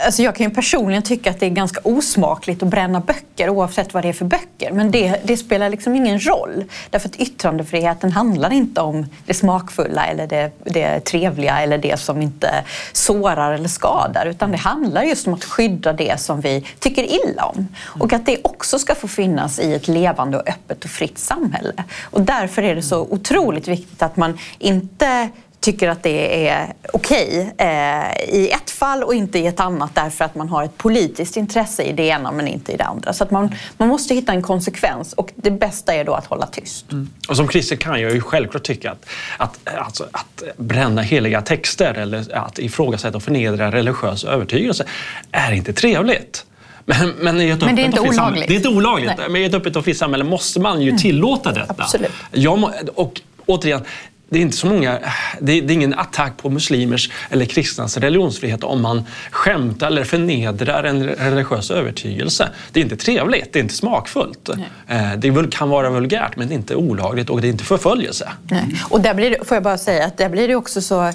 Alltså 0.04 0.22
jag 0.22 0.34
kan 0.34 0.46
ju 0.46 0.54
personligen 0.54 1.02
tycka 1.02 1.30
att 1.30 1.40
det 1.40 1.46
är 1.46 1.50
ganska 1.50 1.80
osmakligt 1.84 2.62
att 2.62 2.68
bränna 2.68 3.00
böcker 3.00 3.48
oavsett 3.48 3.94
vad 3.94 4.04
det 4.04 4.08
är 4.08 4.12
för 4.12 4.24
böcker. 4.24 4.72
Men 4.72 4.90
det, 4.90 5.20
det, 5.24 5.36
spelar 5.36 5.70
liksom 5.70 5.96
ingen 5.96 6.20
roll. 6.20 6.64
Därför 6.90 7.08
att 7.08 7.16
yttrandefriheten 7.16 8.12
handlar 8.12 8.52
inte 8.52 8.80
om 8.80 9.06
det 9.26 9.34
smakfulla 9.34 10.06
eller 10.06 10.26
det, 10.26 10.50
det 10.64 11.00
trevliga 11.00 11.60
eller 11.60 11.78
det 11.78 12.00
som 12.00 12.22
inte 12.22 12.64
sårar 12.92 13.52
eller 13.52 13.68
skadar. 13.68 14.26
Utan 14.26 14.50
det 14.50 14.58
handlar 14.58 15.02
just 15.02 15.26
om 15.26 15.34
att 15.34 15.44
skydda 15.44 15.92
det 15.92 16.20
som 16.20 16.40
vi 16.40 16.66
tycker 16.78 17.02
illa 17.02 17.44
om. 17.44 17.68
Och 17.84 18.12
att 18.12 18.26
det 18.26 18.38
också 18.44 18.78
ska 18.78 18.94
få 18.94 19.08
finnas 19.08 19.58
i 19.58 19.74
ett 19.74 19.88
levande 19.88 20.38
och 20.38 20.48
öppet 20.48 20.84
och 20.84 20.90
fritt 20.90 21.18
samhälle. 21.18 21.84
Och 22.02 22.20
därför 22.20 22.62
är 22.62 22.74
det 22.74 22.82
så 22.82 23.00
otroligt 23.00 23.68
viktigt 23.68 24.02
att 24.02 24.16
man 24.16 24.38
inte 24.58 25.28
tycker 25.62 25.88
att 25.88 26.02
det 26.02 26.48
är 26.48 26.72
okej 26.92 27.52
okay, 27.54 27.68
eh, 27.68 28.34
i 28.34 28.50
ett 28.50 28.70
fall 28.70 29.02
och 29.02 29.14
inte 29.14 29.38
i 29.38 29.46
ett 29.46 29.60
annat 29.60 29.94
därför 29.94 30.24
att 30.24 30.34
man 30.34 30.48
har 30.48 30.64
ett 30.64 30.78
politiskt 30.78 31.36
intresse 31.36 31.82
i 31.82 31.92
det 31.92 32.02
ena 32.02 32.32
men 32.32 32.48
inte 32.48 32.72
i 32.72 32.76
det 32.76 32.84
andra. 32.84 33.12
Så 33.12 33.24
att 33.24 33.30
man, 33.30 33.54
man 33.76 33.88
måste 33.88 34.14
hitta 34.14 34.32
en 34.32 34.42
konsekvens 34.42 35.12
och 35.12 35.32
det 35.36 35.50
bästa 35.50 35.94
är 35.94 36.04
då 36.04 36.14
att 36.14 36.26
hålla 36.26 36.46
tyst. 36.46 36.92
Mm. 36.92 37.10
Och 37.28 37.36
som 37.36 37.48
kristen 37.48 37.78
kan 37.78 38.00
jag 38.00 38.12
ju 38.12 38.20
självklart 38.20 38.62
tycka 38.62 38.90
att, 38.90 39.06
att, 39.36 39.58
alltså, 39.78 40.06
att 40.12 40.42
bränna 40.56 41.02
heliga 41.02 41.42
texter 41.42 41.94
eller 41.94 42.34
att 42.36 42.58
ifrågasätta 42.58 43.16
och 43.16 43.22
förnedra 43.22 43.70
religiös 43.70 44.24
övertygelse 44.24 44.84
är 45.30 45.52
inte 45.52 45.72
trevligt. 45.72 46.46
Men, 46.84 47.08
men, 47.08 47.40
i 47.40 47.48
ett 47.48 47.60
men 47.60 47.76
det 47.76 47.82
är 47.82 47.86
inte 47.86 48.00
olagligt. 48.00 48.48
Det 48.48 48.54
är 48.54 48.56
inte 48.56 48.68
olagligt. 48.68 49.12
Nej. 49.18 49.28
Men 49.28 49.42
i 49.42 49.44
ett 49.44 49.54
öppet 49.54 49.76
och 49.76 49.84
fritt 49.84 49.98
samhälle 49.98 50.24
måste 50.24 50.60
man 50.60 50.82
ju 50.82 50.88
mm. 50.88 51.00
tillåta 51.00 51.52
detta. 51.52 51.74
Absolut. 51.78 52.10
Jag, 52.30 52.72
och 52.94 53.20
återigen, 53.46 53.84
det 54.32 54.38
är 54.38 54.42
inte 54.42 54.56
så 54.56 54.66
många, 54.66 54.98
det 55.40 55.52
är, 55.52 55.62
det 55.62 55.72
är, 55.72 55.74
ingen 55.74 55.94
attack 55.94 56.36
på 56.36 56.50
muslimers 56.50 57.10
eller 57.30 57.44
kristnas 57.44 57.96
religionsfrihet 57.96 58.64
om 58.64 58.82
man 58.82 59.04
skämtar 59.30 59.86
eller 59.86 60.04
förnedrar 60.04 60.84
en 60.84 61.06
religiös 61.06 61.70
övertygelse. 61.70 62.48
Det 62.72 62.80
är 62.80 62.84
inte 62.84 62.96
trevligt, 62.96 63.52
det 63.52 63.58
är 63.58 63.62
inte 63.62 63.74
smakfullt. 63.74 64.50
Nej. 64.88 64.98
Eh, 64.98 65.18
det 65.18 65.50
kan 65.50 65.68
vara 65.68 65.90
vulgärt 65.90 66.36
men 66.36 66.48
det 66.48 66.54
är 66.54 66.56
inte 66.56 66.74
olagligt 66.74 67.30
och 67.30 67.40
det 67.40 67.46
är 67.46 67.50
inte 67.50 67.64
förföljelse. 67.64 68.32
Nej. 68.50 68.82
Och 68.90 69.00
där 69.00 69.14
blir 69.14 69.30
det, 69.30 69.44
får 69.44 69.54
jag 69.54 69.62
bara 69.62 69.78
säga 69.78 70.06
att 70.06 70.18
där 70.18 70.28
blir 70.28 70.48
det 70.48 70.54
också 70.54 70.80
så, 70.80 71.02
eh, 71.02 71.12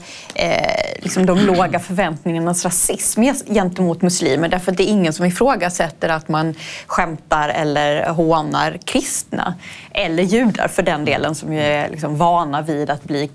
liksom 1.07 1.25
de 1.25 1.39
låga 1.39 1.79
förväntningarnas 1.79 2.65
rasism 2.65 3.21
gentemot 3.45 4.01
muslimer. 4.01 4.47
Därför 4.49 4.71
att 4.71 4.77
det 4.77 4.83
är 4.83 4.91
ingen 4.91 5.13
som 5.13 5.25
ifrågasätter 5.25 6.09
att 6.09 6.29
man 6.29 6.55
skämtar 6.87 7.49
eller 7.49 8.09
hånar 8.09 8.77
kristna. 8.85 9.55
Eller 9.91 10.23
judar 10.23 10.67
för 10.67 10.83
den 10.83 11.05
delen 11.05 11.35
som 11.35 11.53
ju 11.53 11.59
är 11.59 11.89
liksom 11.89 12.17
vana 12.17 12.61
vid 12.61 12.89
att 12.89 13.03
bli 13.03 13.29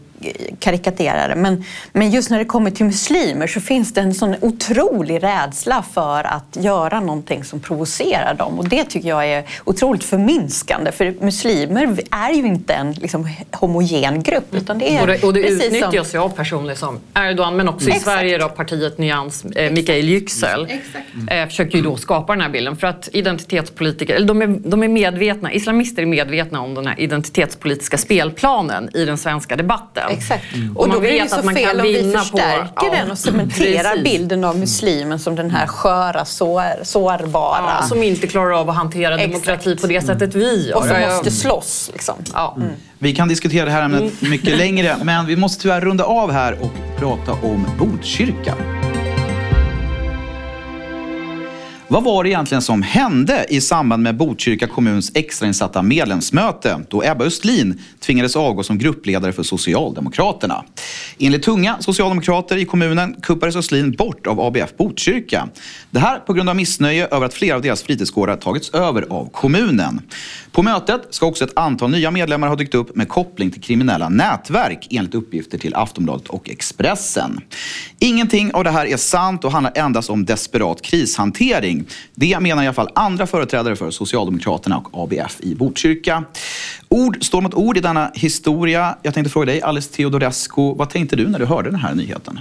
karikaterade. 0.58 1.34
Men, 1.34 1.64
men 1.92 2.10
just 2.10 2.30
när 2.30 2.38
det 2.38 2.44
kommer 2.44 2.70
till 2.70 2.86
muslimer 2.86 3.46
så 3.46 3.60
finns 3.60 3.94
det 3.94 4.00
en 4.00 4.14
sån 4.14 4.34
otrolig 4.40 5.22
rädsla 5.22 5.84
för 5.94 6.24
att 6.24 6.56
göra 6.60 7.00
någonting 7.00 7.44
som 7.44 7.60
provocerar 7.60 8.34
dem. 8.34 8.58
Och 8.58 8.68
det 8.68 8.84
tycker 8.84 9.08
jag 9.08 9.26
är 9.26 9.44
otroligt 9.64 10.04
förminskande. 10.04 10.92
För 10.92 11.14
muslimer 11.20 11.98
är 12.10 12.32
ju 12.32 12.46
inte 12.46 12.74
en 12.74 12.92
liksom, 12.92 13.28
homogen 13.52 14.22
grupp. 14.22 14.54
Utan 14.54 14.78
det 14.78 14.96
är 14.96 15.00
och 15.00 15.06
det, 15.06 15.22
och 15.22 15.34
det 15.34 15.40
utnyttjas 15.40 16.10
som... 16.10 16.18
ju 16.20 16.24
av 16.24 16.28
personer 16.28 16.74
som 16.74 16.98
Erdogan 17.14 17.56
men 17.56 17.68
också 17.68 17.88
i 17.88 17.90
Exakt. 17.90 18.04
Sverige 18.04 18.38
då 18.38 18.48
partiet 18.48 18.98
Nyans, 18.98 19.44
eh, 19.44 19.72
Mikael 19.72 20.08
Yüksel 20.08 20.68
eh, 21.30 21.46
försöker 21.46 21.78
ju 21.78 21.84
då 21.84 21.96
skapa 21.96 22.32
den 22.32 22.40
här 22.40 22.48
bilden. 22.48 22.76
För 22.76 22.86
att 22.86 23.08
identitetspolitiker, 23.12 24.14
eller 24.14 24.26
de 24.26 24.42
är, 24.42 24.46
de 24.46 24.82
är 24.82 24.88
medvetna, 24.88 25.52
islamister 25.52 26.02
är 26.02 26.06
medvetna 26.06 26.60
om 26.60 26.74
den 26.74 26.86
här 26.86 27.00
identitetspolitiska 27.00 27.98
spelplanen 27.98 28.96
i 28.96 29.04
den 29.04 29.18
svenska 29.18 29.56
debatten. 29.56 30.11
Exakt. 30.12 30.54
Mm. 30.54 30.76
Och, 30.76 30.82
och 30.82 30.92
då 30.92 31.00
blir 31.00 31.22
det 31.22 31.28
så 31.28 31.42
fel 31.42 31.80
om 31.80 31.86
vi 31.86 32.12
förstärker 32.12 32.74
på, 32.74 32.94
den 32.94 33.10
och 33.10 33.18
cementerar 33.18 33.90
Precis. 33.90 34.04
bilden 34.04 34.44
av 34.44 34.58
muslimen 34.58 35.18
som 35.18 35.36
den 35.36 35.50
här 35.50 35.66
sköra, 35.66 36.24
sår, 36.24 36.84
sårbara. 36.84 37.76
Ja, 37.80 37.86
som 37.86 38.02
inte 38.02 38.26
klarar 38.26 38.60
av 38.60 38.70
att 38.70 38.76
hantera 38.76 39.14
Exakt. 39.14 39.32
demokrati 39.32 39.76
på 39.76 39.86
det 39.86 40.00
sättet 40.00 40.34
vi 40.34 40.68
gör. 40.68 40.76
Och 40.76 40.84
som 40.84 41.00
måste 41.00 41.30
slåss. 41.30 41.90
Liksom. 41.92 42.14
Ja. 42.32 42.54
Mm. 42.56 42.70
Vi 42.98 43.14
kan 43.14 43.28
diskutera 43.28 43.64
det 43.64 43.70
här 43.70 43.82
ämnet 43.82 44.00
mm. 44.00 44.30
mycket 44.30 44.56
längre, 44.56 44.96
men 45.02 45.26
vi 45.26 45.36
måste 45.36 45.62
tyvärr 45.62 45.80
runda 45.80 46.04
av 46.04 46.32
här 46.32 46.58
och 46.60 46.98
prata 46.98 47.32
om 47.32 47.66
Botkyrka. 47.78 48.54
Vad 51.92 52.04
var 52.04 52.24
det 52.24 52.30
egentligen 52.30 52.62
som 52.62 52.82
hände 52.82 53.46
i 53.48 53.60
samband 53.60 54.02
med 54.02 54.16
Botkyrka 54.16 54.66
kommuns 54.66 55.12
extrainsatta 55.14 55.82
medlemsmöte 55.82 56.80
då 56.88 57.02
Ebba 57.04 57.24
Östlin 57.24 57.80
tvingades 58.00 58.36
avgå 58.36 58.62
som 58.62 58.78
gruppledare 58.78 59.32
för 59.32 59.42
Socialdemokraterna? 59.42 60.64
Enligt 61.18 61.42
tunga 61.42 61.76
socialdemokrater 61.80 62.56
i 62.56 62.64
kommunen 62.64 63.16
kuppades 63.22 63.56
Östlin 63.56 63.92
bort 63.92 64.26
av 64.26 64.40
ABF 64.40 64.76
Botkyrka. 64.76 65.48
Det 65.90 65.98
här 65.98 66.18
på 66.18 66.32
grund 66.32 66.48
av 66.48 66.56
missnöje 66.56 67.08
över 67.10 67.26
att 67.26 67.34
flera 67.34 67.56
av 67.56 67.62
deras 67.62 67.82
fritidsgårdar 67.82 68.36
tagits 68.36 68.70
över 68.70 69.06
av 69.10 69.30
kommunen. 69.32 70.00
På 70.52 70.62
mötet 70.62 71.06
ska 71.10 71.26
också 71.26 71.44
ett 71.44 71.58
antal 71.58 71.90
nya 71.90 72.10
medlemmar 72.10 72.48
ha 72.48 72.56
dykt 72.56 72.74
upp 72.74 72.96
med 72.96 73.08
koppling 73.08 73.50
till 73.50 73.62
kriminella 73.62 74.08
nätverk 74.08 74.86
enligt 74.90 75.14
uppgifter 75.14 75.58
till 75.58 75.74
Aftonbladet 75.74 76.28
och 76.28 76.50
Expressen. 76.50 77.40
Ingenting 77.98 78.54
av 78.54 78.64
det 78.64 78.70
här 78.70 78.86
är 78.86 78.96
sant 78.96 79.44
och 79.44 79.52
handlar 79.52 79.72
endast 79.76 80.10
om 80.10 80.24
desperat 80.24 80.82
krishantering. 80.82 81.81
Det 82.14 82.40
menar 82.40 82.62
i 82.62 82.66
alla 82.66 82.74
fall 82.74 82.88
andra 82.94 83.26
företrädare 83.26 83.76
för 83.76 83.90
Socialdemokraterna 83.90 84.78
och 84.78 85.02
ABF 85.02 85.40
i 85.40 85.54
Botkyrka. 85.54 86.24
Ord 86.88 87.24
står 87.24 87.40
mot 87.40 87.54
ord 87.54 87.76
i 87.76 87.80
denna 87.80 88.10
historia. 88.14 88.96
Jag 89.02 89.14
tänkte 89.14 89.30
fråga 89.30 89.46
dig, 89.46 89.62
Alice 89.62 89.92
Teodorescu, 89.92 90.74
vad 90.74 90.90
tänkte 90.90 91.16
du 91.16 91.28
när 91.28 91.38
du 91.38 91.44
hörde 91.44 91.70
den 91.70 91.80
här 91.80 91.94
nyheten? 91.94 92.40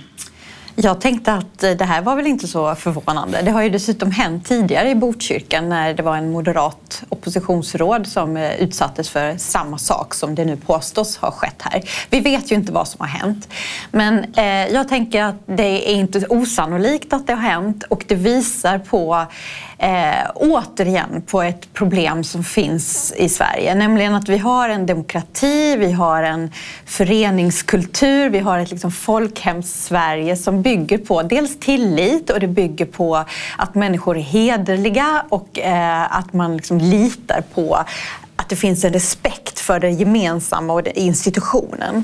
Jag 0.83 1.01
tänkte 1.01 1.33
att 1.33 1.63
eh, 1.63 1.71
det 1.71 1.85
här 1.85 2.01
var 2.01 2.15
väl 2.15 2.27
inte 2.27 2.47
så 2.47 2.75
förvånande. 2.75 3.41
Det 3.41 3.51
har 3.51 3.61
ju 3.61 3.69
dessutom 3.69 4.11
hänt 4.11 4.45
tidigare 4.45 4.89
i 4.89 4.95
Botkyrka 4.95 5.61
när 5.61 5.93
det 5.93 6.03
var 6.03 6.17
en 6.17 6.31
moderat 6.31 7.03
oppositionsråd 7.09 8.07
som 8.07 8.37
eh, 8.37 8.61
utsattes 8.61 9.09
för 9.09 9.37
samma 9.37 9.77
sak 9.77 10.13
som 10.13 10.35
det 10.35 10.45
nu 10.45 10.57
påstås 10.57 11.17
ha 11.17 11.31
skett 11.31 11.61
här. 11.61 11.83
Vi 12.09 12.19
vet 12.19 12.51
ju 12.51 12.55
inte 12.55 12.71
vad 12.71 12.87
som 12.87 12.99
har 12.99 13.07
hänt. 13.07 13.49
Men 13.91 14.33
eh, 14.33 14.73
jag 14.73 14.87
tänker 14.87 15.23
att 15.23 15.35
det 15.45 15.91
är 15.91 15.93
inte 15.93 16.25
osannolikt 16.29 17.13
att 17.13 17.27
det 17.27 17.33
har 17.33 17.41
hänt 17.41 17.83
och 17.83 18.03
det 18.07 18.15
visar 18.15 18.79
på 18.79 19.25
eh, 19.81 20.31
återigen 20.35 21.21
på 21.21 21.41
ett 21.41 21.73
problem 21.73 22.23
som 22.23 22.43
finns 22.43 23.13
i 23.17 23.29
Sverige. 23.29 23.75
Nämligen 23.75 24.15
att 24.15 24.29
vi 24.29 24.37
har 24.37 24.69
en 24.69 24.85
demokrati, 24.85 25.75
vi 25.75 25.91
har 25.91 26.23
en 26.23 26.51
föreningskultur, 26.85 28.29
vi 28.29 28.39
har 28.39 28.59
ett 28.59 28.71
liksom 28.71 28.91
folkhems-Sverige 28.91 30.35
som 30.35 30.61
bygger 30.61 30.97
på 30.97 31.23
dels 31.23 31.59
tillit 31.59 32.29
och 32.29 32.39
det 32.39 32.47
bygger 32.47 32.85
på 32.85 33.25
att 33.57 33.75
människor 33.75 34.17
är 34.17 34.21
hederliga 34.21 35.25
och 35.29 35.59
eh, 35.59 36.17
att 36.17 36.33
man 36.33 36.57
liksom 36.57 36.77
litar 36.77 37.43
på 37.53 37.85
att 38.35 38.49
det 38.49 38.55
finns 38.55 38.83
en 38.83 38.93
respekt 38.93 39.59
för 39.59 39.79
det 39.79 39.89
gemensamma 39.89 40.73
och 40.73 40.87
institutionen. 40.87 42.03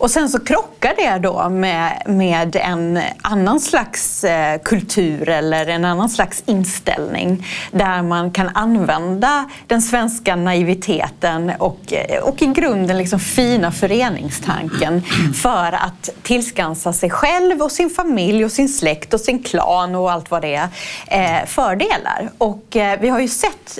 Och 0.00 0.10
sen 0.10 0.28
så 0.28 0.40
krockar 0.40 0.94
det 0.96 1.18
då 1.18 1.48
med, 1.48 2.02
med 2.06 2.56
en 2.56 3.00
annan 3.22 3.60
slags 3.60 4.24
eh, 4.24 4.60
kultur 4.60 5.28
eller 5.28 5.66
en 5.66 5.84
annan 5.84 6.10
slags 6.10 6.42
inställning 6.46 7.46
där 7.70 8.02
man 8.02 8.30
kan 8.30 8.48
använda 8.54 9.50
den 9.66 9.82
svenska 9.82 10.36
naiviteten 10.36 11.52
och, 11.58 11.92
eh, 11.92 12.22
och 12.22 12.42
i 12.42 12.46
grunden 12.46 12.98
liksom 12.98 13.20
fina 13.20 13.72
föreningstanken 13.72 15.02
för 15.42 15.72
att 15.72 16.08
tillskansa 16.22 16.92
sig 16.92 17.10
själv 17.10 17.62
och 17.62 17.72
sin 17.72 17.90
familj 17.90 18.44
och 18.44 18.52
sin 18.52 18.68
släkt 18.68 19.14
och 19.14 19.20
sin 19.20 19.42
klan 19.42 19.94
och 19.94 20.12
allt 20.12 20.30
vad 20.30 20.42
det 20.42 20.54
är 20.54 20.68
eh, 21.06 21.46
fördelar. 21.46 22.30
Och 22.38 22.64
vi 23.00 23.08
har 23.08 23.20
ju 23.20 23.28
sett 23.28 23.78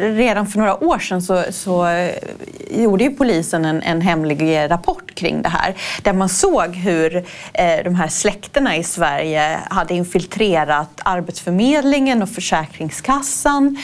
redan 0.00 0.46
för 0.46 0.58
några 0.58 0.84
år 0.84 0.98
sedan 0.98 1.22
så, 1.22 1.44
så 1.50 1.86
gjorde 2.70 3.04
ju 3.04 3.10
polisen 3.10 3.64
en, 3.64 3.82
en 3.82 4.00
hemlig 4.00 4.70
rapport 4.70 5.14
kring 5.14 5.42
det 5.42 5.48
här. 5.48 5.57
Där 6.02 6.12
man 6.12 6.28
såg 6.28 6.76
hur 6.76 7.16
eh, 7.52 7.84
de 7.84 7.94
här 7.94 8.08
släkterna 8.08 8.76
i 8.76 8.84
Sverige 8.84 9.58
hade 9.70 9.94
infiltrerat 9.94 11.00
Arbetsförmedlingen 11.04 12.22
och 12.22 12.30
Försäkringskassan 12.30 13.76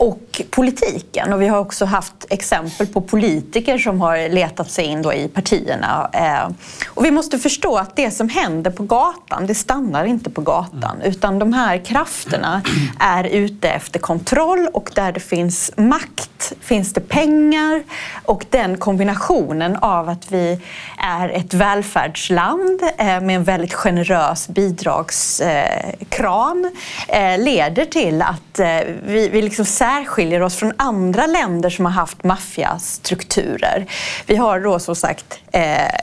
och 0.00 0.42
politiken. 0.50 1.32
Och 1.32 1.42
vi 1.42 1.46
har 1.46 1.58
också 1.58 1.84
haft 1.84 2.26
exempel 2.28 2.86
på 2.86 3.00
politiker 3.00 3.78
som 3.78 4.00
har 4.00 4.28
letat 4.28 4.70
sig 4.70 4.84
in 4.84 5.12
i 5.12 5.28
partierna. 5.28 6.10
Eh, 6.12 6.48
och 6.88 7.04
vi 7.04 7.10
måste 7.10 7.38
förstå 7.38 7.76
att 7.76 7.96
det 7.96 8.10
som 8.10 8.28
händer 8.28 8.70
på 8.70 8.82
gatan, 8.82 9.46
det 9.46 9.54
stannar 9.54 10.04
inte 10.04 10.30
på 10.30 10.40
gatan. 10.40 11.00
Utan 11.04 11.38
de 11.38 11.52
här 11.52 11.84
krafterna 11.84 12.62
är 13.00 13.24
ute 13.24 13.68
efter 13.68 13.98
kontroll 13.98 14.68
och 14.72 14.90
där 14.94 15.12
det 15.12 15.20
finns 15.20 15.70
makt 15.76 16.52
finns 16.60 16.92
det 16.92 17.00
pengar. 17.00 17.82
Och 18.24 18.46
den 18.50 18.78
kombinationen 18.78 19.76
av 19.76 20.08
att 20.08 20.32
vi 20.32 20.60
är 20.98 21.28
ett 21.28 21.54
välfärdsland 21.54 22.82
eh, 22.98 23.20
med 23.20 23.36
en 23.36 23.44
väldigt 23.44 23.74
generös 23.74 24.48
bidragskran 24.48 26.70
eh, 27.08 27.38
leder 27.38 27.84
till 27.84 28.22
att 28.22 28.60
vi, 29.02 29.28
vi 29.32 29.42
liksom 29.42 29.64
särskiljer 29.90 30.42
oss 30.42 30.56
från 30.56 30.72
andra 30.76 31.26
länder 31.26 31.70
som 31.70 31.84
har 31.84 31.92
haft 31.92 32.24
maffiastrukturer. 32.24 33.86
Vi 34.26 34.36
har 34.36 34.60
då 34.60 34.78
som 34.78 34.96
sagt 34.96 35.38
eh, 35.52 35.94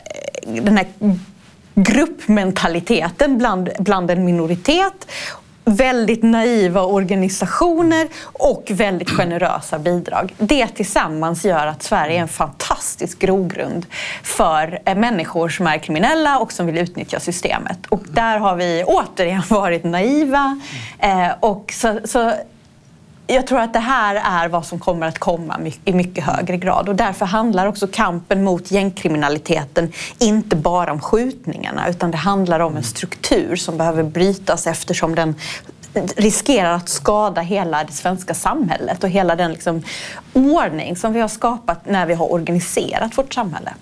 den 0.46 0.78
här 0.78 0.88
gruppmentaliteten 1.76 3.38
bland, 3.38 3.70
bland 3.80 4.12
en 4.12 4.26
minoritet 4.26 5.08
väldigt 5.66 6.24
naiva 6.24 6.82
organisationer 6.82 8.08
och 8.24 8.64
väldigt 8.70 9.10
generösa 9.10 9.80
bidrag. 9.80 10.36
Det 10.38 10.68
tillsammans 10.68 11.46
gör 11.46 11.68
att 11.68 11.84
Sverige 11.84 12.18
är 12.18 12.22
en 12.22 12.28
fantastisk 12.28 13.20
grogrund 13.20 13.86
för 14.24 14.80
eh, 14.86 14.96
människor 14.96 15.50
som 15.50 15.68
är 15.68 15.78
kriminella 15.78 16.40
och 16.40 16.52
som 16.52 16.66
vill 16.66 16.78
utnyttja 16.78 17.20
systemet. 17.20 17.80
Och 17.90 18.04
där 18.10 18.38
har 18.38 18.56
vi 18.56 18.84
återigen 18.88 19.44
varit 19.50 19.84
naiva. 19.84 20.62
Eh, 21.00 21.30
och 21.40 21.74
så, 21.76 22.00
så 22.06 22.34
jag 23.28 23.48
tror 23.48 23.60
att 23.60 23.74
det 23.74 23.80
här 23.80 24.16
är 24.16 24.50
vad 24.50 24.66
som 24.66 24.80
kommer 24.80 25.08
att 25.08 25.20
komma 25.20 25.60
i 25.86 25.94
mycket 25.94 26.24
högre 26.24 26.58
grad 26.58 26.90
och 26.90 26.96
därför 26.96 27.26
handlar 27.26 27.68
också 27.68 27.88
kampen 27.88 28.44
mot 28.44 28.72
gängkriminaliteten 28.72 29.92
inte 30.20 30.56
bara 30.56 30.92
om 30.92 31.00
skjutningarna 31.00 31.90
utan 31.90 32.12
det 32.12 32.18
handlar 32.18 32.60
om 32.60 32.78
en 32.78 32.84
struktur 32.84 33.56
som 33.56 33.78
behöver 33.78 34.04
brytas 34.04 34.68
eftersom 34.68 35.16
den 35.16 35.36
riskerar 36.16 36.72
att 36.72 36.90
skada 36.90 37.42
hela 37.42 37.84
det 37.84 37.94
svenska 37.94 38.34
samhället 38.34 39.04
och 39.04 39.10
hela 39.10 39.36
den 39.36 39.52
liksom 39.52 39.84
ordning 40.34 40.96
som 40.96 41.14
vi 41.14 41.20
har 41.20 41.28
skapat 41.28 41.86
när 41.86 42.06
vi 42.06 42.14
har 42.14 42.32
organiserat 42.32 43.18
vårt 43.18 43.34
samhälle. 43.34 43.74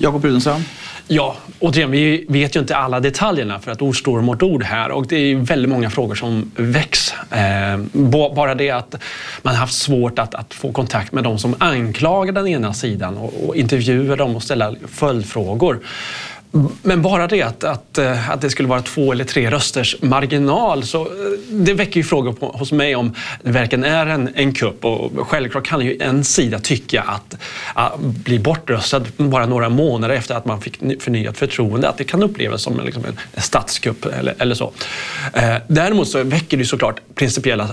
Jakob 0.00 0.24
Rudensson. 0.24 0.64
Ja, 1.08 1.36
återigen, 1.58 1.90
vi 1.90 2.26
vet 2.28 2.56
ju 2.56 2.60
inte 2.60 2.76
alla 2.76 3.00
detaljerna 3.00 3.58
för 3.58 3.70
att 3.70 3.82
ord 3.82 3.98
står 3.98 4.20
mot 4.20 4.42
ord 4.42 4.62
här 4.62 4.90
och 4.90 5.06
det 5.06 5.16
är 5.16 5.36
väldigt 5.36 5.70
många 5.70 5.90
frågor 5.90 6.14
som 6.14 6.50
väcks. 6.56 7.14
Eh, 7.30 7.78
bara 8.34 8.54
det 8.54 8.70
att 8.70 8.94
man 9.42 9.54
haft 9.54 9.74
svårt 9.74 10.18
att, 10.18 10.34
att, 10.34 10.54
få 10.54 10.72
kontakt 10.72 11.12
med 11.12 11.24
de 11.24 11.38
som 11.38 11.54
anklagar 11.58 12.32
den 12.32 12.46
ena 12.46 12.74
sidan 12.74 13.16
och, 13.16 13.48
och 13.48 13.56
intervjua 13.56 14.16
dem 14.16 14.36
och 14.36 14.42
ställa 14.42 14.74
följdfrågor. 14.88 15.80
Men 16.82 17.02
bara 17.02 17.26
det 17.26 17.42
att, 17.42 17.64
att, 17.64 17.98
eh, 17.98 18.30
att 18.30 18.40
det 18.40 18.50
skulle 18.50 18.68
vara 18.68 18.82
två 18.82 19.12
eller 19.12 19.24
tre 19.24 19.50
rösters 19.50 19.96
marginal, 20.00 20.82
så 20.82 21.00
eh, 21.00 21.08
det 21.50 21.74
väcker 21.74 21.96
ju 21.96 22.04
frågor 22.04 22.32
på, 22.32 22.46
hos 22.46 22.72
mig 22.72 22.96
om 22.96 23.14
det 23.42 23.50
verkligen 23.50 23.84
är 23.84 24.06
en, 24.06 24.30
en 24.34 24.54
kupp. 24.54 24.84
Och 24.84 25.28
självklart 25.28 25.66
kan 25.66 25.80
ju 25.80 25.96
en 26.00 26.24
sida 26.24 26.58
tycka 26.58 27.02
att, 27.02 27.36
att 27.74 27.98
bli 27.98 28.38
bortröstad 28.38 29.04
bara 29.16 29.46
några 29.46 29.68
månader 29.68 30.14
efter 30.14 30.34
att 30.34 30.44
man 30.44 30.60
fick 30.60 31.02
förnyat 31.02 31.38
förtroende, 31.38 31.88
att 31.88 31.98
det 31.98 32.04
kan 32.04 32.22
upplevas 32.22 32.62
som 32.62 32.80
liksom 32.84 33.04
en 33.04 33.42
statskupp 33.42 34.04
eller, 34.04 34.34
eller 34.38 34.54
så. 34.54 34.72
Eh, 35.32 35.54
däremot 35.68 36.08
så 36.08 36.22
väcker 36.22 36.56
det 36.56 36.64
såklart 36.64 37.00
principiella 37.14 37.68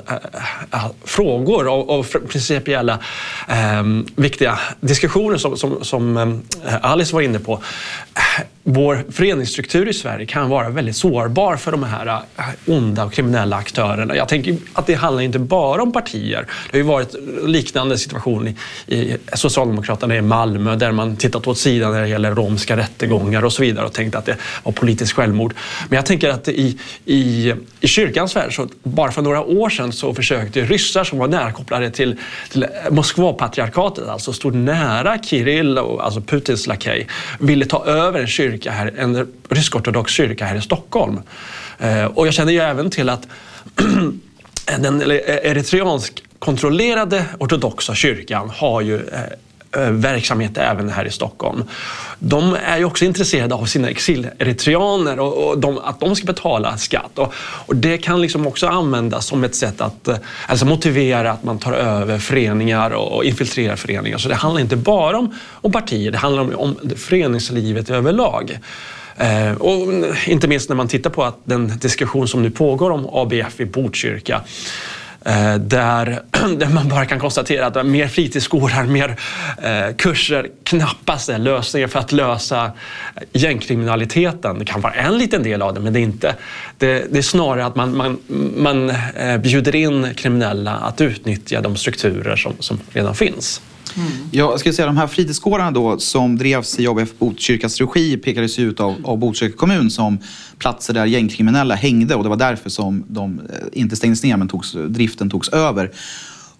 äh, 0.71 0.85
frågor 1.03 1.67
och, 1.67 1.99
och 1.99 2.05
principiella 2.29 2.99
äh, 3.47 3.83
viktiga 4.15 4.59
diskussioner 4.79 5.37
som, 5.37 5.57
som, 5.57 5.83
som 5.83 6.41
Alice 6.81 7.13
var 7.13 7.21
inne 7.21 7.39
på 7.39 7.61
vår 8.73 9.05
föreningsstruktur 9.11 9.89
i 9.89 9.93
Sverige 9.93 10.25
kan 10.25 10.49
vara 10.49 10.69
väldigt 10.69 10.95
sårbar 10.95 11.55
för 11.55 11.71
de 11.71 11.83
här 11.83 12.07
äh, 12.07 12.45
onda 12.65 13.05
och 13.05 13.13
kriminella 13.13 13.55
aktörerna. 13.55 14.15
Jag 14.15 14.27
tänker 14.27 14.57
att 14.73 14.87
det 14.87 14.93
handlar 14.93 15.23
inte 15.23 15.39
bara 15.39 15.81
om 15.81 15.91
partier. 15.91 16.47
Det 16.71 16.77
har 16.77 16.77
ju 16.77 16.83
varit 16.83 17.15
liknande 17.45 17.97
situation 17.97 18.47
i, 18.47 18.55
i 18.95 19.17
Socialdemokraterna 19.33 20.15
i 20.15 20.21
Malmö 20.21 20.75
där 20.75 20.91
man 20.91 21.15
tittat 21.15 21.47
åt 21.47 21.57
sidan 21.57 21.91
när 21.91 22.01
det 22.01 22.07
gäller 22.07 22.35
romska 22.35 22.77
rättegångar 22.77 23.45
och 23.45 23.53
så 23.53 23.61
vidare 23.61 23.85
och 23.85 23.93
tänkt 23.93 24.15
att 24.15 24.25
det 24.25 24.35
var 24.63 24.71
politiskt 24.71 25.13
självmord. 25.13 25.53
Men 25.89 25.95
jag 25.95 26.05
tänker 26.05 26.29
att 26.29 26.47
i, 26.47 26.77
i, 27.05 27.53
i 27.79 27.87
kyrkans 27.87 28.35
värld, 28.35 28.55
så 28.55 28.67
bara 28.83 29.11
för 29.11 29.21
några 29.21 29.43
år 29.43 29.69
sedan 29.69 29.91
så 29.91 30.13
försökte 30.13 30.61
ryssar 30.61 31.03
som 31.03 31.19
var 31.19 31.27
närkopplade 31.27 31.91
till, 31.91 32.15
till 32.51 32.65
Moskva-patriarkatet, 32.89 34.07
alltså 34.07 34.33
stod 34.33 34.55
nära 34.55 35.17
Kirill, 35.23 35.77
alltså 35.77 36.21
Putins 36.21 36.67
lakej, 36.67 37.07
ville 37.39 37.65
ta 37.65 37.85
över 37.85 38.19
en 38.19 38.27
kyrka 38.27 38.58
kyrka 38.59 38.71
här, 38.71 38.93
en 38.97 39.27
rysk-ortodox 39.49 40.11
kyrka 40.11 40.45
här 40.45 40.55
i 40.55 40.61
Stockholm. 40.61 41.21
Eh, 41.79 42.05
och 42.05 42.27
jag 42.27 42.33
känner 42.33 42.53
ju 42.53 42.59
även 42.59 42.89
till 42.89 43.09
att 43.09 43.27
den 44.79 45.01
eh, 45.01 45.17
eritreansk 45.43 46.23
kontrollerade 46.39 47.25
ortodoxa 47.39 47.95
kyrkan 47.95 48.49
har 48.49 48.81
ju 48.81 48.95
eh, 48.95 49.19
Eh, 49.75 49.89
verksamhet 49.91 50.57
även 50.57 50.89
här 50.89 51.05
i 51.05 51.11
Stockholm. 51.11 51.63
De 52.19 52.57
är 52.65 52.77
ju 52.77 52.85
också 52.85 53.05
intresserade 53.05 53.55
av 53.55 53.65
sina 53.65 53.89
exileritreaner 53.89 55.19
och, 55.19 55.47
och 55.47 55.59
de, 55.59 55.77
att 55.77 55.99
de 55.99 56.15
ska 56.15 56.25
betala 56.25 56.77
skatt. 56.77 57.19
Och, 57.19 57.33
och, 57.37 57.75
det 57.75 57.97
kan 57.97 58.21
liksom 58.21 58.47
också 58.47 58.67
användas 58.67 59.25
som 59.25 59.43
ett 59.43 59.55
sätt 59.55 59.81
att 59.81 60.07
eh, 60.07 60.15
alltså 60.47 60.65
motivera 60.65 61.31
att 61.31 61.43
man 61.43 61.59
tar 61.59 61.73
över 61.73 62.19
föreningar 62.19 62.91
och, 62.91 63.15
och 63.15 63.23
infiltrerar 63.23 63.75
föreningar. 63.75 64.17
Så 64.17 64.29
det 64.29 64.35
handlar 64.35 64.61
inte 64.61 64.75
bara 64.75 65.17
om, 65.17 65.35
om 65.51 65.71
partier, 65.71 66.11
det 66.11 66.17
handlar 66.17 66.41
om, 66.43 66.55
om 66.55 66.75
föreningslivet 66.95 67.89
överlag. 67.89 68.59
Eh, 69.17 69.51
och 69.51 69.93
inte 70.27 70.47
minst 70.47 70.69
när 70.69 70.75
man 70.75 70.87
tittar 70.87 71.09
på 71.09 71.23
att 71.23 71.37
den 71.43 71.79
diskussion 71.79 72.27
som 72.27 72.41
nu 72.41 72.51
pågår 72.51 72.91
om 72.91 73.09
ABF 73.13 73.59
i 73.59 73.65
Botkyrka 73.65 74.41
Eh, 75.25 75.55
där, 75.55 76.21
där 76.57 76.69
man 76.69 76.87
bara 76.87 77.05
kan 77.05 77.19
konstatera 77.19 77.67
att 77.67 77.85
mer 77.85 78.07
fritidsgårdar, 78.07 78.83
mer 78.83 79.15
eh, 79.61 79.95
kurser 79.95 80.47
knappast 80.63 81.29
är 81.29 81.37
lösningen 81.37 81.89
för 81.89 81.99
att 81.99 82.11
lösa 82.11 82.71
gängkriminaliteten. 83.33 84.59
Det 84.59 84.65
kan 84.65 84.81
vara 84.81 84.93
en 84.93 85.17
liten 85.17 85.43
del 85.43 85.61
av 85.61 85.73
det, 85.73 85.79
men 85.79 85.93
det 85.93 85.99
är 85.99 86.01
inte. 86.01 86.35
Det, 86.77 87.13
det 87.13 87.17
är 87.17 87.21
snarare 87.21 87.65
att 87.65 87.75
man, 87.75 87.97
man, 87.97 88.17
man 88.57 88.89
eh, 88.89 89.37
bjuder 89.37 89.75
in 89.75 90.07
kriminella 90.15 90.71
att 90.71 91.01
utnyttja 91.01 91.61
de 91.61 91.75
strukturer 91.75 92.35
som, 92.35 92.53
som 92.59 92.79
redan 92.93 93.15
finns. 93.15 93.61
Mm. 93.95 94.11
Jag 94.31 94.59
skulle 94.59 94.73
säga 94.73 94.85
de 94.85 94.97
här 94.97 95.07
fritidsgårdarna 95.07 95.71
då 95.71 95.97
som 95.97 96.37
drevs 96.37 96.79
i 96.79 96.87
ABF 96.87 97.09
Botkyrkas 97.19 97.81
regi 97.81 98.17
pekades 98.17 98.59
ut 98.59 98.79
av, 98.79 98.95
av 99.03 99.17
Botkyrka 99.17 99.57
kommun 99.57 99.91
som 99.91 100.19
platser 100.59 100.93
där 100.93 101.05
gängkriminella 101.05 101.75
hängde 101.75 102.15
och 102.15 102.23
det 102.23 102.29
var 102.29 102.37
därför 102.37 102.69
som 102.69 103.03
de 103.07 103.39
eh, 103.39 103.55
inte 103.73 103.95
stängdes 103.95 104.23
ner 104.23 104.37
men 104.37 104.47
togs, 104.47 104.71
driften 104.71 105.29
togs 105.29 105.49
över. 105.49 105.91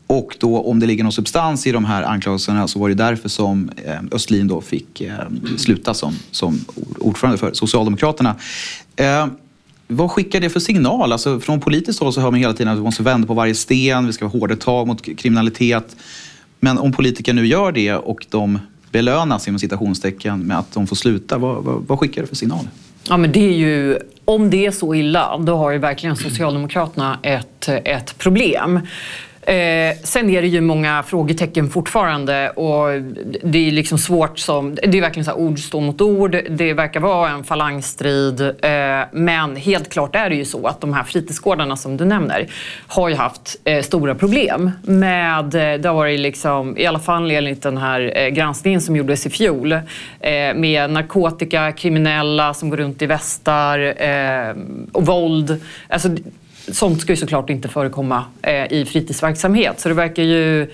Och 0.08 0.38
då 0.40 0.62
om 0.62 0.80
det 0.80 0.86
ligger 0.86 1.04
någon 1.04 1.12
substans 1.12 1.68
i 1.68 1.72
de 1.72 1.86
här 1.86 2.04
anklagelserna 2.04 2.68
så 2.68 2.80
var 2.80 2.90
det 2.90 2.96
därför 2.96 3.30
som 3.30 3.72
eh, 3.86 4.00
Östlin 4.12 4.48
då 4.48 4.62
fick 4.62 5.02
eh, 5.02 5.14
sluta 5.58 5.94
som, 5.94 6.14
som 6.32 6.66
ordförande 7.00 7.38
för 7.38 7.54
Socialdemokraterna. 7.54 8.36
Eh, 8.96 9.28
vad 9.88 10.12
skickar 10.12 10.40
det 10.40 10.50
för 10.50 10.60
signal? 10.60 11.12
Alltså 11.12 11.40
från 11.40 11.60
politiskt 11.60 12.00
håll 12.00 12.14
så 12.14 12.22
hör 12.22 12.32
man 12.32 12.40
hela 12.40 12.54
tiden 12.54 12.74
att 12.74 12.80
vi 12.80 12.84
måste 12.84 13.04
vända 13.04 13.28
på 13.28 13.34
varje 13.34 13.56
sten, 13.56 14.08
vi 14.08 14.14
ska 14.14 14.26
ha 14.26 14.40
hårdare 14.40 14.58
tag 14.58 14.88
mot 14.88 15.18
kriminalitet. 15.18 15.96
Men 16.60 16.78
om 16.78 16.92
politiker 16.92 17.34
nu 17.34 17.48
gör 17.48 17.72
det 17.72 17.94
och 17.94 18.26
de 18.30 18.60
belönas 18.92 19.48
inom 19.48 19.60
citationstecken 19.60 20.40
med 20.40 20.60
att 20.60 20.72
de 20.72 20.88
får 20.88 20.96
sluta, 20.96 21.38
vad, 21.38 21.64
vad, 21.64 21.84
vad 21.88 22.00
skickar 22.00 22.22
det 22.22 22.28
för 22.28 22.36
signal? 22.36 22.68
Ja, 23.08 23.18
men 23.18 23.32
det 23.32 23.40
är 23.40 23.54
ju, 23.54 24.00
om 24.26 24.50
det 24.50 24.66
är 24.66 24.72
så 24.72 24.96
illa, 24.96 25.38
då 25.38 25.56
har 25.56 25.72
ju 25.72 25.78
verkligen 25.78 26.16
Socialdemokraterna 26.16 27.20
ett, 27.24 27.70
ett 27.70 28.18
problem. 28.18 28.80
Eh, 29.50 29.96
sen 30.04 30.30
är 30.30 30.42
det 30.42 30.48
ju 30.48 30.62
många 30.62 31.04
frågetecken 31.04 31.70
fortfarande 31.70 32.50
och 32.50 33.02
det 33.44 33.68
är 33.68 33.72
liksom 33.72 33.98
svårt 33.98 34.40
som... 34.40 34.76
Det 34.76 34.98
är 34.98 35.02
verkligen 35.02 35.26
så 35.26 35.32
här, 35.32 35.38
ord 35.38 35.60
står 35.60 35.82
mot 35.82 36.02
ord. 36.02 36.38
Det 36.50 36.74
verkar 36.74 37.00
vara 37.00 37.30
en 37.30 37.44
falangstrid. 37.44 38.42
Eh, 38.42 39.02
men 39.12 39.56
helt 39.56 39.90
klart 39.90 40.16
är 40.16 40.30
det 40.30 40.36
ju 40.36 40.46
så 40.46 40.68
att 40.68 40.82
de 40.82 40.94
här 40.94 41.04
fritidsgårdarna 41.04 41.78
som 41.78 41.98
du 41.98 42.06
nämner 42.06 42.48
har 42.88 43.10
ju 43.10 43.16
haft 43.16 43.56
eh, 43.64 43.82
stora 43.82 44.16
problem 44.16 44.72
med... 44.84 45.56
Eh, 45.56 45.80
det 45.80 45.90
har 45.90 45.96
varit 45.96 46.20
liksom, 46.20 46.78
i 46.78 46.86
alla 46.86 47.00
fall 47.00 47.32
enligt 47.32 47.62
den 47.62 47.78
här 47.78 48.12
eh, 48.16 48.28
granskningen 48.28 48.82
som 48.82 48.96
gjordes 48.96 49.26
i 49.26 49.30
fjol, 49.30 49.72
eh, 49.72 49.82
med 50.56 50.90
narkotika, 50.90 51.72
kriminella 51.72 52.54
som 52.54 52.70
går 52.70 52.78
runt 52.78 53.02
i 53.02 53.06
västar 53.06 54.04
eh, 54.04 54.56
och 54.92 55.06
våld. 55.06 55.62
Alltså, 55.88 56.10
sånt 56.74 57.02
ska 57.02 57.12
ju 57.12 57.18
såklart 57.18 57.50
inte 57.50 57.68
förekomma 57.68 58.24
eh, 58.42 58.74
i 58.74 58.86
fritidsverksamhet. 58.86 59.80
Så 59.80 59.90
det 59.90 59.96
verkar 59.96 60.24
ju 60.24 60.68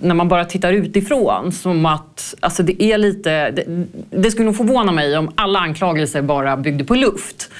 när 0.00 0.14
man 0.14 0.28
bara 0.28 0.44
tittar 0.44 0.72
utifrån 0.72 1.52
som 1.52 1.86
att 1.86 2.34
alltså 2.40 2.62
det 2.62 2.82
är 2.82 2.98
lite... 2.98 3.50
Det, 3.50 3.86
det 4.10 4.30
skulle 4.30 4.46
nog 4.46 4.56
förvåna 4.56 4.92
mig 4.92 5.18
om 5.18 5.32
alla 5.34 5.58
anklagelser 5.58 6.22
bara 6.22 6.56
byggde 6.56 6.84
på 6.84 6.94
luft. 6.94 7.50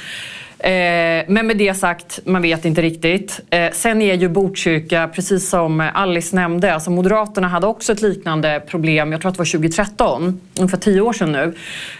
Eh, 0.59 1.25
men 1.29 1.47
med 1.47 1.57
det 1.57 1.75
sagt, 1.75 2.21
man 2.25 2.43
vet 2.43 2.65
inte 2.65 2.83
riktigt. 2.83 3.41
Eh, 3.51 3.71
sen 3.73 4.03
är 4.03 4.15
ju 4.15 4.29
Botkyrka, 4.29 5.11
precis 5.15 5.49
som 5.49 5.91
Alice 5.95 6.37
nämnde, 6.37 6.75
alltså 6.75 6.91
Moderaterna 6.91 7.49
hade 7.49 7.67
också 7.67 7.93
ett 7.93 8.03
liknande 8.03 8.63
problem, 8.67 9.13
jag 9.13 9.21
tror 9.21 9.29
att 9.29 9.35
det 9.35 9.41
var 9.41 9.53
2013, 9.53 10.41
ungefär 10.59 10.79
tio 10.79 11.01
år 11.01 11.13
sedan 11.13 11.33
nu, 11.33 11.55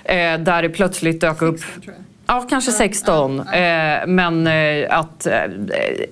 eh, 0.05 0.39
där 0.41 0.63
det 0.63 0.69
plötsligt 0.69 1.21
dök 1.21 1.43
upp 1.43 1.61
Ja, 2.31 2.47
kanske 2.51 2.73
16. 2.73 3.41
Eh, 3.41 4.07
men 4.07 4.47
eh, 4.47 4.99
att 4.99 5.27
eh, 5.27 5.33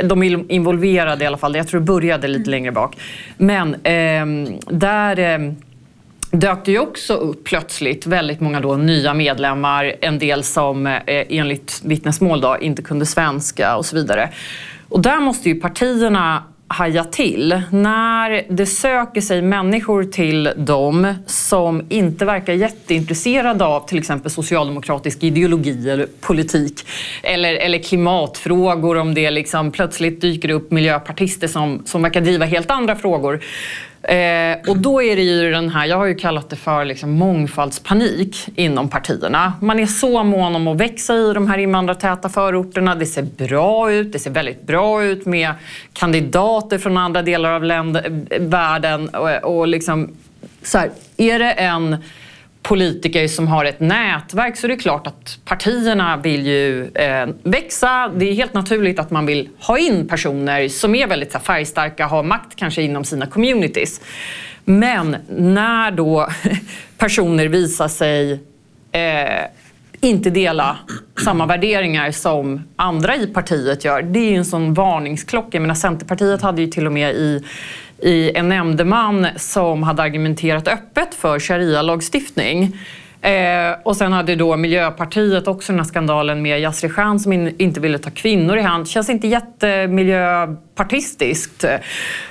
de 0.05 0.23
är 0.23 0.53
involverade 0.53 1.25
i 1.25 1.27
alla 1.27 1.37
fall. 1.37 1.57
Jag 1.57 1.69
tror 1.69 1.81
det 1.81 1.87
började 1.87 2.29
lite 2.29 2.51
längre 2.51 2.73
bak. 2.73 2.97
Men 3.37 3.77
ehm, 3.83 4.59
där 4.67 5.19
ehm, 5.19 5.57
dök 6.31 6.65
det 6.65 6.73
ju 6.73 6.79
också 6.79 7.15
upp 7.15 7.45
plötsligt 7.45 8.07
väldigt 8.07 8.41
många 8.41 8.61
då 8.61 8.77
nya 8.77 9.15
medlemmar. 9.15 9.95
En 10.01 10.19
del 10.19 10.45
som 10.45 10.99
enligt 11.07 11.81
vittnesmål 11.85 12.41
då, 12.41 12.57
inte 12.61 12.83
kunde 12.83 13.07
svenska 13.07 13.77
och 13.77 13.87
så 13.87 13.97
vidare. 13.97 14.31
Och 14.89 15.01
där 15.01 15.21
måste 15.21 15.49
ju 15.49 15.61
partierna 15.61 16.43
haja 16.69 17.05
till. 17.05 17.63
När 17.71 18.45
det 18.49 18.67
söker 18.67 19.21
sig 19.21 19.43
människor 19.43 20.05
till 20.05 20.51
dem 20.57 21.15
som 21.27 21.83
inte 21.89 22.25
verkar 22.25 22.53
jätteintresserade 22.53 23.65
av 23.65 23.87
till 23.87 23.99
exempel 23.99 24.31
socialdemokratisk 24.31 25.23
ideologi 25.23 25.91
eller 25.91 26.07
politik 26.21 26.87
eller, 27.23 27.55
eller 27.55 27.79
klimatfrågor 27.79 28.97
om 28.97 29.15
det 29.15 29.31
liksom 29.31 29.71
plötsligt 29.71 30.21
dyker 30.21 30.51
upp 30.51 30.71
miljöpartister 30.71 31.49
som, 31.49 31.83
som 31.85 32.03
verkar 32.03 32.21
driva 32.21 32.45
helt 32.45 32.71
andra 32.71 32.97
frågor 32.97 33.41
Eh, 34.09 34.57
och 34.69 34.77
då 34.77 35.03
är 35.03 35.17
det 35.17 35.23
ju 35.23 35.51
den 35.51 35.71
här, 35.71 35.87
jag 35.87 35.97
har 35.97 36.07
ju 36.07 36.15
kallat 36.15 36.51
det 36.51 36.57
för 36.57 36.85
liksom 36.85 37.11
mångfaldspanik 37.11 38.49
inom 38.55 38.89
partierna. 38.89 39.53
Man 39.61 39.81
är 39.81 39.87
så 39.87 40.23
mån 40.23 40.57
om 40.57 40.69
att 40.69 40.77
växa 40.77 41.15
i 41.15 41.33
de 41.33 41.49
här 41.51 41.59
invandrartäta 41.59 42.29
förorterna. 42.29 42.95
Det 42.95 43.07
ser 43.07 43.23
bra 43.23 43.93
ut, 43.93 44.13
det 44.13 44.19
ser 44.19 44.31
väldigt 44.31 44.63
bra 44.63 45.05
ut 45.05 45.27
med 45.27 45.53
kandidater 45.93 46.79
från 46.79 46.97
andra 46.97 47.23
delar 47.23 47.53
av 47.53 47.65
länder, 47.65 48.27
eh, 48.31 48.43
världen. 48.43 49.09
Och, 49.09 49.59
och 49.59 49.69
liksom, 49.69 50.17
så 50.63 50.79
här, 50.79 50.91
är 51.17 51.39
det 51.39 51.53
en 51.53 51.97
politiker 52.63 53.29
som 53.29 53.49
har 53.49 53.65
ett 53.65 53.81
nätverk 53.81 54.57
så 54.57 54.67
är 54.67 54.69
det 54.69 54.77
klart 54.77 55.07
att 55.07 55.39
partierna 55.45 56.17
vill 56.17 56.47
ju 56.47 56.87
eh, 56.87 57.29
växa. 57.43 58.13
Det 58.17 58.31
är 58.31 58.35
helt 58.35 58.55
naturligt 58.55 58.99
att 58.99 59.11
man 59.11 59.27
vill 59.27 59.49
ha 59.59 59.79
in 59.79 60.09
personer 60.09 60.69
som 60.69 60.95
är 60.95 61.07
väldigt 61.07 61.33
så, 61.33 61.39
färgstarka, 61.39 62.07
har 62.07 62.23
makt 62.23 62.57
kanske 62.57 62.83
inom 62.83 63.05
sina 63.05 63.27
communities. 63.27 64.01
Men 64.65 65.17
när 65.29 65.91
då 65.91 66.29
personer 66.99 67.49
visar 67.49 67.89
sig 67.89 68.41
eh, 68.93 69.45
inte 70.01 70.31
dela 70.31 70.77
samma 71.25 71.47
värderingar 71.47 72.11
som 72.11 72.63
andra 72.77 73.17
i 73.17 73.27
partiet 73.27 73.85
gör. 73.85 74.03
Det 74.03 74.19
är 74.19 74.31
ju 74.31 74.37
en 74.37 74.45
sån 74.45 74.75
varningsklocka. 74.75 75.49
Jag 75.53 75.63
menar, 75.63 75.75
Centerpartiet 75.75 76.43
hade 76.43 76.63
ju 76.63 76.69
till 76.69 76.87
och 76.87 76.93
med 76.93 77.15
i 77.15 77.45
i 78.03 78.33
en 78.35 78.49
nämndeman 78.49 79.27
som 79.37 79.83
hade 79.83 80.03
argumenterat 80.03 80.69
öppet 80.69 81.15
för 81.15 81.39
sharia-lagstiftning. 81.39 82.77
Eh, 83.21 83.73
och 83.83 83.97
sen 83.97 84.13
hade 84.13 84.35
då 84.35 84.57
Miljöpartiet 84.57 85.49
också 85.49 85.73
den 85.73 85.81
här 85.81 85.87
skandalen 85.87 86.43
med 86.43 86.61
Yasri 86.61 86.89
Khan 86.89 87.21
som 87.21 87.33
in, 87.33 87.55
inte 87.59 87.81
ville 87.81 87.99
ta 87.99 88.11
kvinnor 88.11 88.57
i 88.57 88.63
hand. 88.63 88.89
Känns 88.89 89.11
inte 89.11 89.29
jättemiljöpartistiskt. 89.29 91.65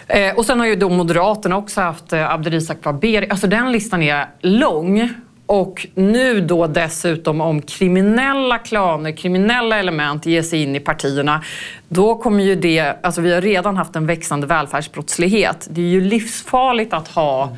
Eh, 0.07 0.35
och 0.35 0.45
sen 0.45 0.59
har 0.59 0.67
ju 0.67 0.75
då 0.75 0.89
Moderaterna 0.89 1.57
också 1.57 1.81
haft 1.81 2.13
eh, 2.13 2.31
Abderizak 2.31 2.81
Baberi. 2.81 3.29
Alltså 3.29 3.47
den 3.47 3.71
listan 3.71 4.03
är 4.03 4.25
lång. 4.41 5.13
Och 5.47 5.87
nu 5.95 6.41
då 6.41 6.67
dessutom 6.67 7.41
om 7.41 7.61
kriminella 7.61 8.57
klaner, 8.57 9.11
kriminella 9.11 9.79
element 9.79 10.25
ger 10.25 10.41
sig 10.41 10.63
in 10.63 10.75
i 10.75 10.79
partierna, 10.79 11.43
då 11.89 12.15
kommer 12.15 12.43
ju 12.43 12.55
det, 12.55 12.95
alltså 13.03 13.21
vi 13.21 13.33
har 13.33 13.41
redan 13.41 13.77
haft 13.77 13.95
en 13.95 14.05
växande 14.07 14.47
välfärdsbrottslighet. 14.47 15.67
Det 15.69 15.81
är 15.81 15.85
ju 15.85 16.01
livsfarligt 16.01 16.93
att 16.93 17.07
ha 17.07 17.57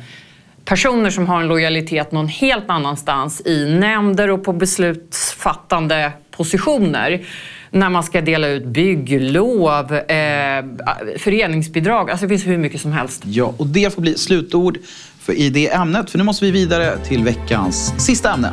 personer 0.64 1.10
som 1.10 1.26
har 1.26 1.40
en 1.40 1.48
lojalitet 1.48 2.12
någon 2.12 2.28
helt 2.28 2.70
annanstans 2.70 3.42
i 3.46 3.66
nämnder 3.66 4.30
och 4.30 4.44
på 4.44 4.52
beslutsfattande 4.52 6.12
positioner 6.30 7.26
när 7.70 7.88
man 7.88 8.02
ska 8.02 8.20
dela 8.20 8.48
ut 8.48 8.64
bygglov, 8.64 9.94
eh, 9.94 10.64
föreningsbidrag. 11.18 12.10
Alltså 12.10 12.26
det 12.26 12.28
finns 12.28 12.46
hur 12.46 12.58
mycket 12.58 12.80
som 12.80 12.92
helst. 12.92 13.22
Ja, 13.24 13.54
och 13.56 13.66
det 13.66 13.94
får 13.94 14.02
bli 14.02 14.14
slutord 14.14 14.78
i 15.32 15.50
det 15.50 15.72
ämnet. 15.72 16.10
För 16.10 16.18
nu 16.18 16.24
måste 16.24 16.44
vi 16.44 16.50
vidare 16.50 16.98
till 16.98 17.24
veckans 17.24 17.94
sista 17.98 18.32
ämne. 18.32 18.52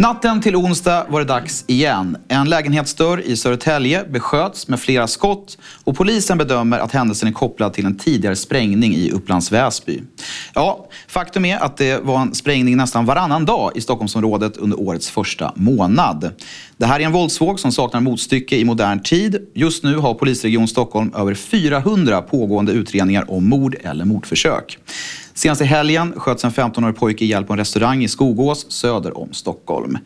Natten 0.00 0.40
till 0.40 0.56
onsdag 0.56 1.06
var 1.08 1.20
det 1.20 1.26
dags 1.26 1.64
igen. 1.66 2.16
En 2.28 2.48
lägenhetsdörr 2.48 3.20
i 3.20 3.36
Södertälje 3.36 4.04
besköts 4.04 4.68
med 4.68 4.80
flera 4.80 5.06
skott 5.06 5.58
och 5.84 5.96
polisen 5.96 6.38
bedömer 6.38 6.78
att 6.78 6.92
händelsen 6.92 7.28
är 7.28 7.32
kopplad 7.32 7.72
till 7.72 7.86
en 7.86 7.98
tidigare 7.98 8.36
sprängning 8.36 8.94
i 8.94 9.10
Upplands 9.10 9.52
Väsby. 9.52 10.02
Ja, 10.54 10.88
faktum 11.08 11.44
är 11.44 11.58
att 11.58 11.76
det 11.76 12.04
var 12.04 12.20
en 12.20 12.34
sprängning 12.34 12.76
nästan 12.76 13.06
varannan 13.06 13.44
dag 13.44 13.72
i 13.74 13.80
Stockholmsområdet 13.80 14.56
under 14.56 14.80
årets 14.80 15.10
första 15.10 15.52
månad. 15.56 16.30
Det 16.76 16.86
här 16.86 17.00
är 17.00 17.04
en 17.04 17.12
våldsvåg 17.12 17.60
som 17.60 17.72
saknar 17.72 18.00
motstycke 18.00 18.56
i 18.56 18.64
modern 18.64 19.02
tid. 19.02 19.48
Just 19.54 19.84
nu 19.84 19.96
har 19.96 20.14
polisregion 20.14 20.68
Stockholm 20.68 21.14
över 21.16 21.34
400 21.34 22.22
pågående 22.22 22.72
utredningar 22.72 23.30
om 23.30 23.48
mord 23.48 23.76
eller 23.82 24.04
mordförsök. 24.04 24.78
Senast 25.40 25.60
i 25.60 25.64
helgen 25.64 26.12
sköts 26.16 26.44
en 26.44 26.50
15-årig 26.50 26.96
pojke 26.96 27.24
ihjäl 27.24 27.44
på 27.44 27.52
en 27.52 27.58
restaurang 27.58 28.04
i 28.04 28.08
Skogås 28.08 28.70
söder 28.70 29.18
om 29.18 29.32
Stockholm. 29.32 29.98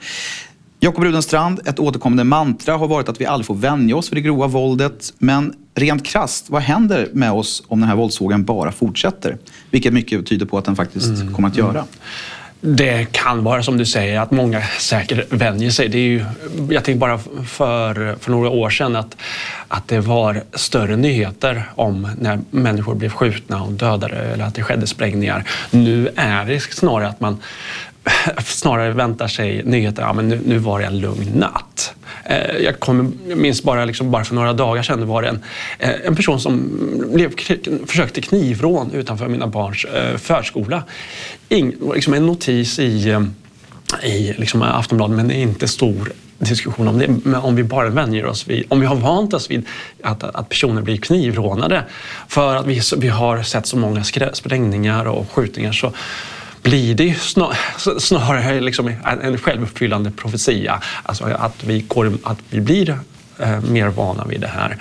Jakob 0.81 1.05
Rudenstrand, 1.05 1.61
ett 1.64 1.79
återkommande 1.79 2.25
mantra 2.25 2.77
har 2.77 2.88
varit 2.88 3.09
att 3.09 3.20
vi 3.20 3.27
aldrig 3.27 3.47
får 3.47 3.55
vänja 3.55 3.97
oss 3.97 4.12
vid 4.12 4.16
det 4.16 4.20
grova 4.20 4.47
våldet. 4.47 5.14
Men 5.18 5.55
rent 5.75 6.07
krast, 6.07 6.51
vad 6.51 6.62
händer 6.62 7.09
med 7.12 7.33
oss 7.33 7.62
om 7.68 7.81
den 7.81 7.88
här 7.88 7.97
våldsvågen 7.97 8.44
bara 8.44 8.73
fortsätter? 8.73 9.38
Vilket 9.70 9.92
mycket 9.92 10.27
tyder 10.27 10.47
på 10.47 10.59
att 10.59 10.64
den 10.64 10.77
faktiskt 10.77 11.20
mm, 11.20 11.35
kommer 11.35 11.49
att 11.49 11.57
göra. 11.57 11.70
Mm. 11.70 11.87
Det 12.66 13.07
kan 13.12 13.44
vara 13.44 13.62
som 13.62 13.79
du 13.79 13.87
säger 13.87 14.20
att 14.20 14.31
många 14.31 14.62
säkert 14.79 15.33
vänjer 15.33 15.70
sig. 15.70 15.88
Det 15.88 15.98
är 15.98 16.03
ju, 16.03 16.24
jag 16.70 16.85
tänkte 16.85 16.94
bara 16.94 17.18
för, 17.46 18.16
för 18.20 18.31
några 18.31 18.48
år 18.48 18.70
sedan 18.70 18.96
att, 18.96 19.16
att 19.68 19.88
det 19.88 20.00
var 20.00 20.42
större 20.53 20.96
nyheter 20.96 21.70
om 21.74 22.09
när 22.20 22.38
människor 22.50 22.94
blev 22.94 23.11
skjutna 23.11 23.62
och 23.62 23.72
dödade 23.72 24.16
eller 24.16 24.44
att 24.44 24.55
det 24.55 24.62
skedde 24.62 24.87
sprängningar. 24.87 25.44
Nu 25.70 26.09
är 26.16 26.44
det 26.44 26.61
snarare 26.61 27.09
att 27.09 27.20
man 27.20 27.42
snarare 28.45 28.93
väntar 28.93 29.29
sig 29.29 29.62
nyheter, 29.64 30.03
ja 30.03 30.12
men 30.12 30.29
nu, 30.29 30.40
nu 30.47 30.59
var 30.59 30.81
det 30.81 30.87
en 30.87 30.99
lugn 30.99 31.31
natt. 31.35 31.95
Eh, 32.25 32.57
jag, 32.57 32.81
kommer, 32.81 33.11
jag 33.29 33.38
minns 33.38 33.62
bara, 33.62 33.85
liksom, 33.85 34.11
bara 34.11 34.25
för 34.25 34.35
några 34.35 34.53
dagar 34.53 34.83
sedan 34.83 35.07
var 35.07 35.23
det 35.23 35.29
en, 35.29 35.40
eh, 35.79 35.90
en 36.05 36.17
person 36.17 36.40
som 36.40 36.71
blev, 37.14 37.33
försökte 37.87 38.21
knivrån 38.21 38.90
utanför 38.93 39.29
mina 39.29 39.47
barns 39.47 39.85
eh, 39.85 40.17
förskola. 40.17 40.83
In, 41.49 41.93
liksom 41.95 42.14
en 42.14 42.27
notis 42.27 42.79
i, 42.79 43.11
eh, 43.11 43.23
i 44.03 44.35
liksom 44.38 44.62
Aftonbladet, 44.62 45.17
men 45.17 45.29
det 45.29 45.35
är 45.35 45.43
inte 45.43 45.69
stor 45.69 46.12
diskussion 46.38 46.88
om 46.88 46.99
det. 46.99 47.09
Men 47.09 47.35
om 47.40 47.57
vi 47.57 47.64
bara 47.64 47.88
vänjer 47.88 48.27
oss 48.27 48.49
vid, 48.49 48.64
om 48.69 48.81
vi 48.81 48.87
har 48.87 48.97
vant 48.97 49.35
oss 49.35 49.51
vid 49.51 49.67
att, 50.03 50.23
att 50.23 50.49
personer 50.49 50.83
blir 50.83 50.97
knivrånade 50.97 51.85
för 52.29 52.57
att 52.57 52.67
vi, 52.67 52.81
vi 52.97 53.09
har 53.09 53.43
sett 53.43 53.67
så 53.67 53.77
många 53.77 54.05
sprängningar 54.33 55.05
och 55.05 55.31
skjutningar 55.31 55.73
så 55.73 55.93
blir 56.64 56.94
det 56.94 57.14
snar, 57.14 57.57
snarare 58.00 58.61
liksom 58.61 58.92
en 59.22 59.38
självuppfyllande 59.38 60.11
profetia. 60.11 60.81
Alltså 61.03 61.24
att 61.24 61.64
vi, 61.64 61.81
går, 61.81 62.12
att 62.22 62.38
vi 62.50 62.61
blir 62.61 62.98
eh, 63.38 63.61
mer 63.61 63.88
vana 63.88 64.24
vid 64.24 64.40
det 64.40 64.48
här. 64.48 64.77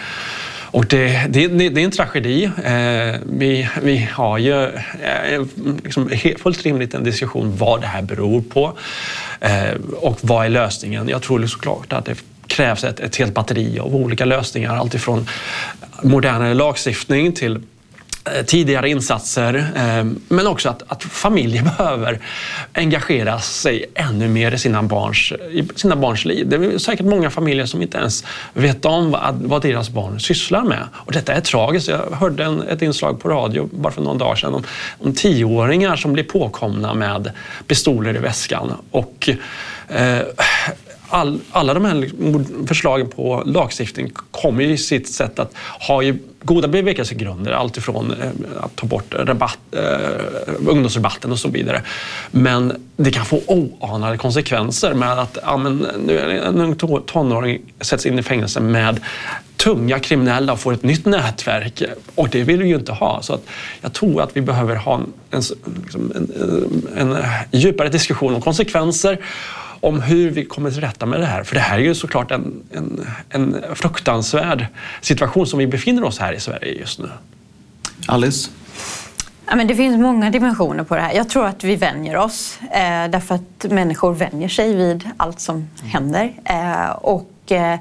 Och 0.73 0.85
det, 0.85 1.25
det, 1.29 1.47
det, 1.47 1.81
är 1.81 1.85
en 1.85 1.91
tragedi. 1.91 2.43
Eh, 2.43 3.21
vi, 3.25 3.69
vi 3.81 4.09
har 4.11 4.37
ju 4.37 4.63
eh, 4.63 5.45
liksom 5.83 6.09
fullt 6.39 6.63
rimligt 6.63 6.93
en 6.93 7.03
diskussion 7.03 7.57
vad 7.57 7.81
det 7.81 7.87
här 7.87 8.01
beror 8.01 8.41
på 8.41 8.77
eh, 9.39 9.73
och 9.95 10.17
vad 10.21 10.45
är 10.45 10.49
lösningen. 10.49 11.09
Jag 11.09 11.21
tror 11.21 11.45
såklart 11.47 11.93
att 11.93 12.05
det 12.05 12.15
krävs 12.47 12.83
ett, 12.83 12.99
ett 12.99 13.15
helt 13.15 13.33
batteri 13.33 13.79
av 13.79 13.95
olika 13.95 14.25
lösningar. 14.25 14.75
Alltifrån 14.75 15.27
modernare 16.03 16.53
lagstiftning 16.53 17.33
till 17.33 17.61
Eh, 18.25 18.45
tidigare 18.45 18.89
insatser, 18.89 19.55
eh, 19.75 20.05
men 20.27 20.47
också 20.47 20.69
att, 20.69 20.83
att 20.87 21.03
familjer 21.03 21.63
behöver 21.77 22.19
engagera 22.73 23.39
sig 23.39 23.85
ännu 23.95 24.27
mer 24.27 24.51
i 24.51 24.57
sina, 24.57 24.83
barns, 24.83 25.31
i 25.51 25.67
sina 25.75 25.95
barns 25.95 26.25
liv. 26.25 26.49
Det 26.49 26.55
är 26.55 26.77
säkert 26.77 27.05
många 27.05 27.29
familjer 27.29 27.65
som 27.65 27.81
inte 27.81 27.97
ens 27.97 28.25
vet 28.53 28.85
om 28.85 29.11
vad, 29.11 29.41
vad 29.41 29.61
deras 29.61 29.89
barn 29.89 30.19
sysslar 30.19 30.63
med. 30.63 30.87
Och 30.93 31.11
detta 31.11 31.33
är 31.33 31.41
tragiskt. 31.41 31.87
Jag 31.87 32.11
hörde 32.11 32.43
en, 32.43 32.61
ett 32.61 32.81
inslag 32.81 33.21
på 33.21 33.29
radio 33.29 33.69
bara 33.71 33.93
för 33.93 34.01
någon 34.01 34.17
dag 34.17 34.37
sedan 34.37 34.53
om, 34.53 34.63
om 34.99 35.13
tioåringar 35.13 35.95
som 35.95 36.13
blir 36.13 36.23
påkomna 36.23 36.93
med 36.93 37.31
pistoler 37.67 38.15
i 38.15 38.19
väskan. 38.19 38.73
Och, 38.91 39.29
eh, 39.87 40.19
all, 41.13 41.39
alla 41.51 41.73
de 41.73 41.85
här 41.85 42.09
förslagen 42.67 43.09
på 43.09 43.43
lagstiftning 43.45 44.11
kommer 44.31 44.63
ju 44.63 44.73
i 44.73 44.77
sitt 44.77 45.09
sätt 45.09 45.39
att 45.39 45.53
ha 45.87 46.01
ju 46.01 46.17
goda 46.43 46.67
bevekelsegrunder. 46.67 47.51
Alltifrån 47.51 48.11
eh, 48.11 48.63
att 48.63 48.75
ta 48.75 48.87
bort 48.87 49.13
rabatt, 49.13 49.59
eh, 49.71 50.53
ungdomsrabatten 50.67 51.31
och 51.31 51.39
så 51.39 51.49
vidare. 51.49 51.81
Men 52.31 52.83
det 52.97 53.11
kan 53.11 53.25
få 53.25 53.41
oanade 53.47 54.17
konsekvenser 54.17 54.93
med 54.93 55.19
att 55.19 55.37
ja, 55.41 55.57
men, 55.57 55.87
nu 56.05 56.19
är 56.19 56.27
en 56.27 56.61
ung 56.61 56.75
tonåring 57.05 57.61
sätts 57.81 58.05
in 58.05 58.19
i 58.19 58.23
fängelse 58.23 58.59
med 58.59 58.99
tunga 59.57 59.99
kriminella 59.99 60.53
och 60.53 60.59
får 60.59 60.73
ett 60.73 60.83
nytt 60.83 61.05
nätverk. 61.05 61.83
Och 62.15 62.29
det 62.29 62.43
vill 62.43 62.63
vi 62.63 62.69
ju 62.69 62.75
inte 62.75 62.91
ha. 62.91 63.21
Så 63.21 63.33
att 63.33 63.45
jag 63.81 63.93
tror 63.93 64.21
att 64.21 64.37
vi 64.37 64.41
behöver 64.41 64.75
ha 64.75 65.01
en, 65.31 65.41
liksom 65.81 66.11
en, 66.15 66.31
en, 66.97 67.11
en 67.11 67.23
djupare 67.51 67.89
diskussion 67.89 68.35
om 68.35 68.41
konsekvenser 68.41 69.19
om 69.83 70.01
hur 70.01 70.29
vi 70.29 70.45
kommer 70.45 70.71
till 70.71 70.81
rätta 70.81 71.05
med 71.05 71.19
det 71.19 71.25
här. 71.25 71.43
För 71.43 71.55
det 71.55 71.61
här 71.61 71.77
är 71.77 71.83
ju 71.83 71.95
såklart 71.95 72.31
en, 72.31 72.63
en, 72.71 73.05
en 73.29 73.75
fruktansvärd 73.75 74.65
situation 75.01 75.47
som 75.47 75.59
vi 75.59 75.67
befinner 75.67 76.03
oss 76.03 76.19
här 76.19 76.33
i 76.33 76.39
Sverige 76.39 76.79
just 76.79 76.99
nu. 76.99 77.09
Alice? 78.07 78.49
Ja, 79.45 79.55
men 79.55 79.67
det 79.67 79.75
finns 79.75 79.97
många 79.97 80.29
dimensioner 80.29 80.83
på 80.83 80.95
det 80.95 81.01
här. 81.01 81.13
Jag 81.13 81.29
tror 81.29 81.45
att 81.45 81.63
vi 81.63 81.75
vänjer 81.75 82.17
oss 82.17 82.59
eh, 82.61 83.09
därför 83.09 83.35
att 83.35 83.65
människor 83.71 84.13
vänjer 84.13 84.49
sig 84.49 84.75
vid 84.75 85.09
allt 85.17 85.39
som 85.39 85.69
händer. 85.83 86.33
Eh, 86.45 86.89
och 86.89 87.51
eh, 87.51 87.79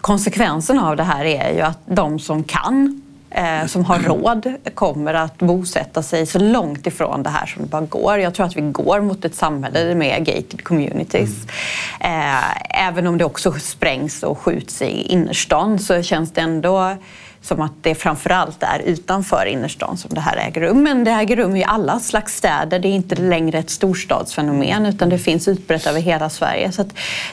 konsekvensen 0.00 0.78
av 0.78 0.96
det 0.96 1.04
här 1.04 1.24
är 1.24 1.54
ju 1.54 1.60
att 1.60 1.78
de 1.86 2.18
som 2.18 2.44
kan 2.44 3.01
eh, 3.34 3.66
som 3.66 3.84
har 3.84 3.98
råd 3.98 4.54
kommer 4.74 5.14
att 5.14 5.38
bosätta 5.38 6.02
sig 6.02 6.26
så 6.26 6.38
långt 6.38 6.86
ifrån 6.86 7.22
det 7.22 7.30
här 7.30 7.46
som 7.46 7.62
det 7.62 7.68
bara 7.68 7.86
går. 7.86 8.18
Jag 8.18 8.34
tror 8.34 8.46
att 8.46 8.56
vi 8.56 8.60
går 8.60 9.00
mot 9.00 9.24
ett 9.24 9.34
samhälle 9.34 9.94
med 9.94 10.24
gated 10.24 10.64
communities. 10.64 11.46
Eh, 12.00 12.86
även 12.88 13.06
om 13.06 13.18
det 13.18 13.24
också 13.24 13.52
sprängs 13.52 14.22
och 14.22 14.38
skjuts 14.38 14.82
i 14.82 15.02
innerstan 15.02 15.78
så 15.78 16.02
känns 16.02 16.32
det 16.32 16.40
ändå 16.40 16.96
som 17.42 17.60
att 17.60 17.72
det 17.80 17.94
framförallt 17.94 18.62
är 18.62 18.78
utanför 18.78 19.46
innerstan 19.46 19.96
som 19.96 20.14
det 20.14 20.20
här 20.20 20.36
äger 20.36 20.60
rum. 20.60 20.82
Men 20.82 21.04
det 21.04 21.10
äger 21.10 21.36
rum 21.36 21.56
i 21.56 21.64
alla 21.64 22.00
slags 22.00 22.36
städer. 22.36 22.78
Det 22.78 22.88
är 22.88 22.92
inte 22.92 23.14
längre 23.14 23.58
ett 23.58 23.70
storstadsfenomen 23.70 24.86
utan 24.86 25.08
det 25.08 25.18
finns 25.18 25.48
utbrett 25.48 25.86
över 25.86 26.00
hela 26.00 26.30
Sverige. 26.30 26.72
Så 26.72 26.84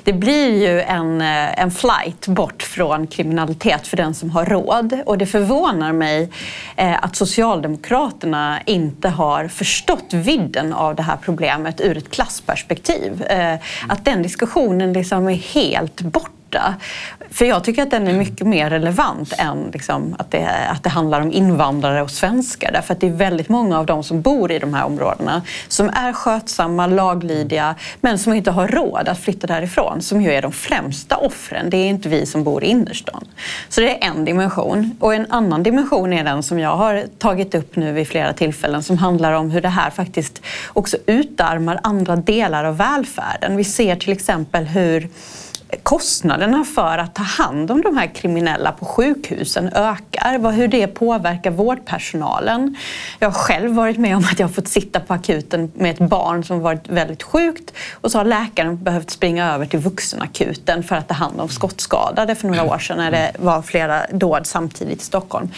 det 0.03 0.13
blir 0.13 0.67
ju 0.67 0.81
en, 0.81 1.21
eh, 1.21 1.61
en 1.61 1.71
flight 1.71 2.27
bort 2.27 2.63
från 2.63 3.07
kriminalitet 3.07 3.87
för 3.87 3.97
den 3.97 4.13
som 4.13 4.29
har 4.29 4.45
råd. 4.45 4.99
Och 5.05 5.17
det 5.17 5.25
förvånar 5.25 5.93
mig 5.93 6.29
eh, 6.75 7.03
att 7.03 7.15
Socialdemokraterna 7.15 8.59
inte 8.65 9.09
har 9.09 9.47
förstått 9.47 10.13
vidden 10.13 10.73
av 10.73 10.95
det 10.95 11.03
här 11.03 11.17
problemet 11.21 11.81
ur 11.81 11.97
ett 11.97 12.11
klassperspektiv. 12.11 13.23
Eh, 13.23 13.55
att 13.87 14.05
den 14.05 14.23
diskussionen 14.23 14.93
liksom 14.93 15.27
är 15.27 15.33
helt 15.33 16.01
borta 16.01 16.38
borta. 16.49 16.75
För 17.31 17.45
jag 17.45 17.63
tycker 17.63 17.83
att 17.83 17.91
den 17.91 18.07
är 18.07 18.13
mycket 18.13 18.47
mer 18.47 18.69
relevant 18.69 19.33
än 19.37 19.69
liksom 19.73 20.15
att, 20.19 20.31
det, 20.31 20.49
att 20.69 20.83
det 20.83 20.89
handlar 20.89 21.21
om 21.21 21.31
invandrare 21.31 22.01
och 22.01 22.11
svenskar. 22.11 22.71
Därför 22.71 22.93
att 22.93 22.99
det 22.99 23.07
är 23.07 23.11
väldigt 23.11 23.49
många 23.49 23.79
av 23.79 23.85
de 23.85 24.03
som 24.03 24.21
bor 24.21 24.51
i 24.51 24.59
de 24.59 24.73
här 24.73 24.85
områdena 24.85 25.41
som 25.67 25.89
är 25.89 26.13
skötsamma, 26.13 26.87
laglydiga, 26.87 27.75
men 28.01 28.19
som 28.19 28.33
inte 28.33 28.51
har 28.51 28.67
råd 28.67 29.07
att 29.07 29.19
flytta 29.19 29.47
därifrån. 29.47 30.01
Som 30.01 30.21
ju 30.21 30.31
är 30.31 30.41
de 30.41 30.51
främsta 30.51 31.17
offren. 31.17 31.69
Det 31.69 31.77
är 31.77 31.89
inte 31.89 32.09
vi 32.09 32.25
som 32.25 32.43
bor 32.43 32.63
i 32.63 32.67
innerstan. 32.67 33.27
Så 33.69 33.81
det 33.81 34.03
är 34.03 34.07
en 34.07 34.25
dimension. 34.25 34.97
Och 34.99 35.13
en 35.15 35.25
annan 35.29 35.63
dimension 35.63 36.13
är 36.13 36.23
den 36.23 36.43
som 36.43 36.59
jag 36.59 36.75
har 36.75 37.05
tagit 37.17 37.55
upp 37.55 37.75
nu 37.75 37.91
vid 37.91 38.07
flera 38.07 38.33
tillfällen 38.33 38.83
som 38.83 38.97
handlar 38.97 39.33
om 39.33 39.51
hur 39.51 39.61
det 39.61 39.69
här 39.69 39.89
faktiskt 39.89 40.41
också 40.67 40.97
utarmar 41.05 41.79
andra 41.83 42.15
delar 42.15 42.63
av 42.63 42.77
välfärden. 42.77 43.57
Vi 43.57 43.63
ser 43.63 43.95
till 43.95 44.11
exempel 44.11 44.65
hur 44.65 45.09
kostnaderna 45.83 46.65
för 46.65 46.97
att 46.97 47.15
ta 47.15 47.23
hand 47.23 47.71
om 47.71 47.81
de 47.81 47.97
här 47.97 48.07
kriminella 48.07 48.71
på 48.71 48.85
sjukhusen 48.85 49.67
ökar. 49.73 50.51
Hur 50.51 50.67
det 50.67 50.87
påverkar 50.87 51.51
vårdpersonalen. 51.51 52.75
Jag 53.19 53.27
har 53.27 53.33
själv 53.33 53.75
varit 53.75 53.97
med 53.97 54.15
om 54.15 54.23
att 54.31 54.39
jag 54.39 54.47
har 54.47 54.53
fått 54.53 54.67
sitta 54.67 54.99
på 54.99 55.13
akuten 55.13 55.71
med 55.75 55.91
ett 55.91 56.09
barn 56.09 56.43
som 56.43 56.59
varit 56.59 56.89
väldigt 56.89 57.23
sjukt 57.23 57.73
och 57.93 58.11
så 58.11 58.17
har 58.17 58.25
läkaren 58.25 58.83
behövt 58.83 59.09
springa 59.09 59.53
över 59.53 59.65
till 59.65 59.79
vuxenakuten 59.79 60.83
för 60.83 60.95
att 60.95 61.07
ta 61.07 61.13
hand 61.13 61.41
om 61.41 61.49
skottskadade 61.49 62.35
för 62.35 62.47
några 62.47 62.63
år 62.63 62.79
sedan 62.79 62.97
när 62.97 63.11
det 63.11 63.31
var 63.39 63.61
flera 63.61 64.07
dåd 64.11 64.47
samtidigt 64.47 65.01
i 65.01 65.05
Stockholm. 65.05 65.49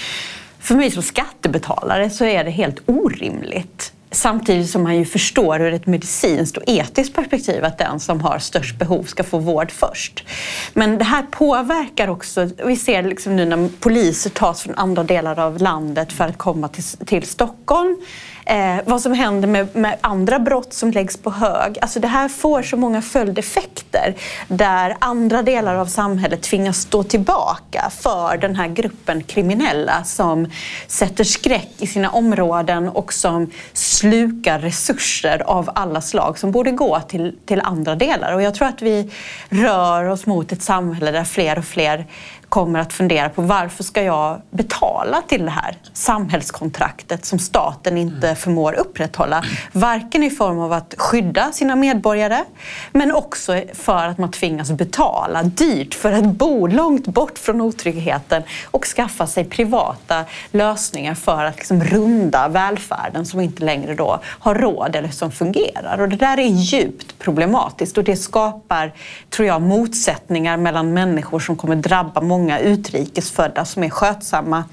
För 0.59 0.75
mig 0.75 0.91
som 0.91 1.03
skattebetalare 1.03 2.09
så 2.09 2.25
är 2.25 2.43
det 2.43 2.51
helt 2.51 2.79
orimligt 2.85 3.93
Samtidigt 4.13 4.69
som 4.69 4.83
man 4.83 4.97
ju 4.97 5.05
förstår 5.05 5.61
ur 5.61 5.73
ett 5.73 5.87
medicinskt 5.87 6.57
och 6.57 6.63
etiskt 6.67 7.15
perspektiv 7.15 7.65
att 7.65 7.77
den 7.77 7.99
som 7.99 8.21
har 8.21 8.39
störst 8.39 8.79
behov 8.79 9.03
ska 9.03 9.23
få 9.23 9.37
vård 9.37 9.71
först. 9.71 10.23
Men 10.73 10.97
det 10.97 11.03
här 11.03 11.23
påverkar 11.31 12.07
också, 12.07 12.49
vi 12.65 12.75
ser 12.75 13.03
liksom 13.03 13.35
nu 13.35 13.45
när 13.45 13.69
poliser 13.79 14.29
tas 14.29 14.61
från 14.61 14.75
andra 14.75 15.03
delar 15.03 15.39
av 15.39 15.57
landet 15.57 16.13
för 16.13 16.23
att 16.23 16.37
komma 16.37 16.67
till, 16.67 16.83
till 16.83 17.27
Stockholm 17.27 18.01
Eh, 18.45 18.75
vad 18.85 19.01
som 19.01 19.13
händer 19.13 19.47
med, 19.47 19.75
med, 19.75 19.97
andra 20.01 20.39
brott 20.39 20.73
som 20.73 20.91
läggs 20.91 21.17
på 21.17 21.31
hög. 21.31 21.77
Alltså 21.81 21.99
det 21.99 22.07
här 22.07 22.29
får 22.29 22.61
så 22.61 22.77
många 22.77 23.01
följdeffekter 23.01 24.15
där 24.47 24.95
andra 24.99 25.41
delar 25.41 25.75
av 25.75 25.85
samhället 25.85 26.41
tvingas 26.41 26.77
stå 26.77 27.03
tillbaka 27.03 27.89
för 27.89 28.37
den 28.37 28.55
här 28.55 28.67
gruppen 28.67 29.23
kriminella 29.23 30.03
som 30.03 30.47
sätter 30.87 31.23
skräck 31.23 31.71
i 31.77 31.87
sina 31.87 32.09
områden 32.09 32.89
och 32.89 33.13
som 33.13 33.51
slukar 33.73 34.59
resurser 34.59 35.43
av 35.45 35.69
alla 35.75 36.01
slag 36.01 36.39
som 36.39 36.51
borde 36.51 36.71
gå 36.71 36.99
till, 36.99 37.37
till 37.45 37.61
andra 37.61 37.95
delar. 37.95 38.33
Och 38.33 38.41
jag 38.41 38.55
tror 38.55 38.67
att 38.67 38.81
vi 38.81 39.11
rör 39.49 40.05
oss 40.05 40.25
mot 40.25 40.51
ett 40.51 40.63
samhälle 40.63 41.11
där 41.11 41.23
fler 41.23 41.57
och 41.57 41.65
fler 41.65 42.05
kommer 42.51 42.79
att 42.79 42.93
fundera 42.93 43.29
på 43.29 43.41
varför 43.41 43.83
ska 43.83 44.03
jag 44.03 44.41
betala 44.49 45.21
till 45.27 45.45
det 45.45 45.51
här 45.51 45.77
samhällskontraktet 45.93 47.25
som 47.25 47.39
staten 47.39 47.97
inte 47.97 48.27
mm. 48.27 48.35
förmår 48.35 48.73
upprätthålla. 48.73 49.43
Varken 49.71 50.23
i 50.23 50.29
form 50.29 50.59
av 50.59 50.73
att 50.73 50.95
skydda 50.97 51.51
sina 51.51 51.75
medborgare 51.75 52.43
men 52.91 53.11
också 53.11 53.61
för 53.73 54.07
att 54.07 54.17
man 54.17 54.31
tvingas 54.31 54.71
betala 54.71 55.43
dyrt 55.43 55.93
för 55.93 56.11
att 56.11 56.25
bo 56.25 56.67
långt 56.67 57.07
bort 57.07 57.37
från 57.37 57.61
otryggheten 57.61 58.43
och 58.71 58.85
skaffa 58.85 59.27
sig 59.27 59.45
privata 59.45 60.25
lösningar 60.51 61.13
för 61.13 61.45
att 61.45 61.57
liksom 61.57 61.83
runda 61.83 62.47
välfärden 62.47 63.25
som 63.25 63.39
inte 63.39 63.63
längre 63.65 63.95
då 63.95 64.19
har 64.23 64.55
råd 64.55 64.95
eller 64.95 65.09
som 65.09 65.31
fungerar. 65.31 66.01
Och 66.01 66.09
det 66.09 66.15
där 66.15 66.39
är 66.39 66.47
djupt 66.47 67.19
problematiskt 67.19 67.97
och 67.97 68.03
det 68.03 68.15
skapar, 68.15 68.93
tror 69.29 69.47
jag, 69.47 69.61
motsättningar 69.61 70.57
mellan 70.57 70.93
människor 70.93 71.39
som 71.39 71.55
kommer 71.55 71.75
drabba 71.75 72.21
många 72.21 72.40
många 72.41 72.59
utrikesfödda 72.59 73.65
som 73.65 73.83
är 73.83 73.89
skötsamma 73.89 74.63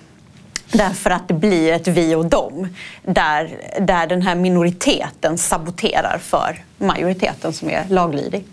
Därför 0.73 1.11
att 1.11 1.29
det 1.29 1.35
blir 1.35 1.73
ett 1.73 1.89
vi 1.89 2.15
och 2.15 2.27
dem 2.27 2.69
där, 3.05 3.61
där 3.81 4.07
den 4.07 4.23
här 4.23 4.35
minoriteten 4.35 5.39
saboterar 5.39 6.19
för 6.19 6.65
majoriteten 6.79 7.53
som 7.53 7.71
är 7.71 7.85
laglydig. 7.89 8.45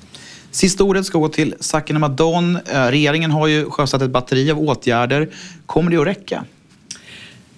Sista 0.52 0.84
ordet 0.84 1.06
ska 1.06 1.18
gå 1.18 1.30
till 1.30 1.56
Sakine 1.60 2.00
Madon. 2.00 2.56
Eh, 2.56 2.86
regeringen 2.86 3.32
har 3.32 3.48
ju 3.48 3.70
sjösatt 3.70 4.02
ett 4.02 4.10
batteri 4.10 4.52
av 4.52 4.60
åtgärder. 4.60 5.30
Kommer 5.66 5.92
det 5.92 5.98
att 5.98 6.08
räcka? 6.08 6.46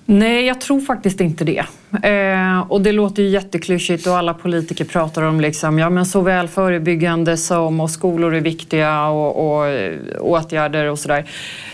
Nej, 0.05 0.45
jag 0.45 0.61
tror 0.61 0.81
faktiskt 0.81 1.21
inte 1.21 1.43
det. 1.43 1.65
Eh, 2.03 2.59
och 2.59 2.81
det 2.81 2.91
låter 2.91 3.23
ju 3.23 3.29
jätteklyschigt 3.29 4.07
och 4.07 4.17
alla 4.17 4.33
politiker 4.33 4.85
pratar 4.85 5.21
om 5.21 5.41
liksom, 5.41 5.79
ja, 5.79 5.89
men 5.89 6.05
såväl 6.05 6.47
förebyggande 6.47 7.37
som 7.37 7.79
och 7.79 7.89
skolor 7.89 8.35
är 8.35 8.41
viktiga 8.41 9.07
och, 9.07 9.61
och 9.61 9.73
åtgärder 10.19 10.85
och 10.85 10.99
sådär. 10.99 11.25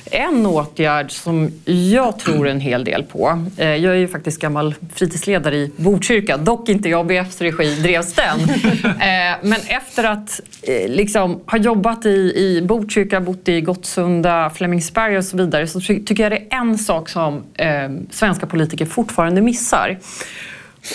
En 0.05 0.45
åtgärd 0.45 1.11
som 1.11 1.51
jag 1.65 2.19
tror 2.19 2.47
en 2.47 2.59
hel 2.59 2.83
del 2.83 3.03
på, 3.03 3.45
eh, 3.57 3.75
jag 3.75 3.93
är 3.93 3.97
ju 3.97 4.07
faktiskt 4.07 4.41
gammal 4.41 4.75
fritidsledare 4.93 5.55
i 5.55 5.71
Botkyrka, 5.75 6.37
dock 6.37 6.69
inte 6.69 6.89
i 6.89 6.93
ABFs 6.93 7.41
regi 7.41 7.81
drevs 7.81 8.13
den. 8.13 8.39
eh, 8.83 9.37
men 9.41 9.59
efter 9.67 10.03
att 10.03 10.41
eh, 10.61 10.89
liksom, 10.89 11.39
ha 11.45 11.57
jobbat 11.57 12.05
i, 12.05 12.33
i 12.35 12.61
Botkyrka, 12.61 13.21
bott 13.21 13.49
i 13.49 13.61
Gottsunda, 13.61 14.49
Flemingsberg 14.49 15.17
och 15.17 15.25
så 15.25 15.37
vidare 15.37 15.67
så 15.67 15.79
tycker 15.79 16.23
jag 16.23 16.31
det 16.31 16.37
är 16.37 16.59
en 16.59 16.77
sak 16.77 17.09
som 17.09 17.43
eh, 17.53 17.69
svenska 18.09 18.45
politiker 18.45 18.85
fortfarande 18.85 19.41
missar. 19.41 19.97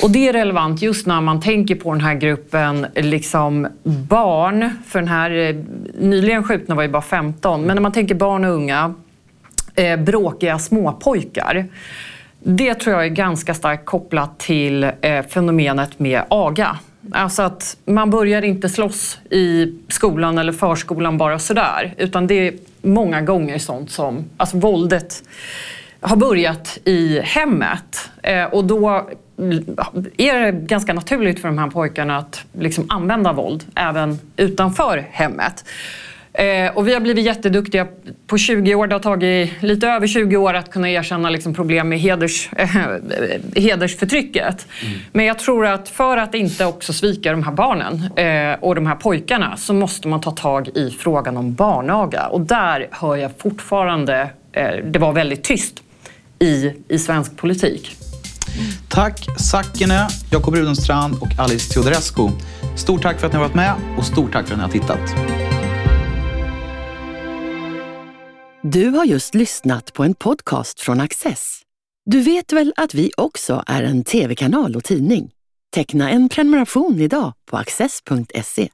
Och 0.02 0.10
det 0.10 0.28
är 0.28 0.32
relevant 0.32 0.82
just 0.82 1.06
när 1.06 1.20
man 1.20 1.40
tänker 1.40 1.74
på 1.74 1.92
den 1.92 2.00
här 2.00 2.14
gruppen 2.14 2.86
liksom 2.94 3.68
barn. 4.08 4.70
För 4.86 4.98
den 4.98 5.08
här 5.08 5.30
eh, 5.30 5.56
nyligen 6.00 6.44
skjutna 6.44 6.74
var 6.74 6.82
ju 6.82 6.88
bara 6.88 7.02
15. 7.02 7.62
Men 7.62 7.74
när 7.74 7.82
man 7.82 7.92
tänker 7.92 8.14
barn 8.14 8.44
och 8.44 8.50
unga, 8.50 8.94
eh, 9.74 9.96
bråkiga 9.96 10.58
småpojkar. 10.58 11.66
Det 12.42 12.74
tror 12.74 12.96
jag 12.96 13.04
är 13.04 13.08
ganska 13.08 13.54
starkt 13.54 13.84
kopplat 13.84 14.38
till 14.38 14.84
eh, 15.00 15.26
fenomenet 15.26 15.98
med 15.98 16.22
aga. 16.28 16.78
Alltså 17.12 17.42
att 17.42 17.76
man 17.84 18.10
börjar 18.10 18.42
inte 18.42 18.68
slåss 18.68 19.18
i 19.30 19.74
skolan 19.88 20.38
eller 20.38 20.52
förskolan 20.52 21.18
bara 21.18 21.38
sådär. 21.38 21.94
Utan 21.96 22.26
det 22.26 22.48
är 22.48 22.54
många 22.82 23.20
gånger 23.20 23.58
sånt 23.58 23.90
som, 23.90 24.24
alltså 24.36 24.56
våldet 24.56 25.22
har 26.00 26.16
börjat 26.16 26.78
i 26.84 27.20
hemmet. 27.20 28.10
Eh, 28.22 28.44
och 28.44 28.64
då 28.64 29.08
är 30.16 30.40
det 30.40 30.52
ganska 30.52 30.92
naturligt 30.92 31.40
för 31.40 31.48
de 31.48 31.58
här 31.58 31.70
pojkarna 31.70 32.16
att 32.16 32.44
liksom 32.52 32.86
använda 32.88 33.32
våld 33.32 33.64
även 33.74 34.18
utanför 34.36 35.06
hemmet. 35.10 35.64
Eh, 36.32 36.76
och 36.76 36.88
vi 36.88 36.94
har 36.94 37.00
blivit 37.00 37.24
jätteduktiga 37.24 37.86
på 38.26 38.38
20 38.38 38.74
år, 38.74 38.86
det 38.86 38.94
har 38.94 39.00
tagit 39.00 39.62
lite 39.62 39.88
över 39.88 40.06
20 40.06 40.36
år 40.36 40.54
att 40.54 40.70
kunna 40.70 40.90
erkänna 40.90 41.30
liksom 41.30 41.54
problem 41.54 41.88
med 41.88 42.00
heders, 42.00 42.50
eh, 42.56 42.68
hedersförtrycket. 43.56 44.66
Mm. 44.82 44.98
Men 45.12 45.24
jag 45.24 45.38
tror 45.38 45.66
att 45.66 45.88
för 45.88 46.16
att 46.16 46.34
inte 46.34 46.66
också 46.66 46.92
svika 46.92 47.30
de 47.30 47.42
här 47.42 47.52
barnen 47.52 48.04
eh, 48.16 48.60
och 48.60 48.74
de 48.74 48.86
här 48.86 48.94
pojkarna 48.94 49.56
så 49.56 49.74
måste 49.74 50.08
man 50.08 50.20
ta 50.20 50.30
tag 50.30 50.68
i 50.68 50.90
frågan 50.90 51.36
om 51.36 51.54
barnaga. 51.54 52.26
Och 52.26 52.40
där 52.40 52.88
hör 52.90 53.16
jag 53.16 53.30
fortfarande, 53.38 54.30
eh, 54.52 54.70
det 54.84 54.98
var 54.98 55.12
väldigt 55.12 55.44
tyst 55.44 55.82
i, 56.40 56.72
i 56.88 56.98
svensk 56.98 57.36
politik. 57.36 57.96
Tack 58.88 59.26
Sackene, 59.40 60.08
Jakob 60.30 60.54
Rudenstrand 60.54 61.14
och 61.20 61.38
Alice 61.38 61.72
Teodorescu. 61.72 62.28
Stort 62.76 63.02
tack 63.02 63.20
för 63.20 63.26
att 63.26 63.32
ni 63.32 63.38
har 63.38 63.44
varit 63.44 63.54
med 63.54 63.74
och 63.98 64.04
stort 64.04 64.32
tack 64.32 64.46
för 64.46 64.54
att 64.54 64.58
ni 64.58 64.64
har 64.64 64.70
tittat. 64.70 65.38
Du 68.62 68.88
har 68.88 69.04
just 69.04 69.34
lyssnat 69.34 69.92
på 69.92 70.04
en 70.04 70.14
podcast 70.14 70.80
från 70.80 71.00
Access. 71.00 71.60
Du 72.04 72.20
vet 72.20 72.52
väl 72.52 72.72
att 72.76 72.94
vi 72.94 73.10
också 73.16 73.64
är 73.66 73.82
en 73.82 74.04
tv-kanal 74.04 74.76
och 74.76 74.84
tidning? 74.84 75.30
Teckna 75.74 76.10
en 76.10 76.28
prenumeration 76.28 77.00
idag 77.00 77.32
på 77.50 77.56
access.se. 77.56 78.68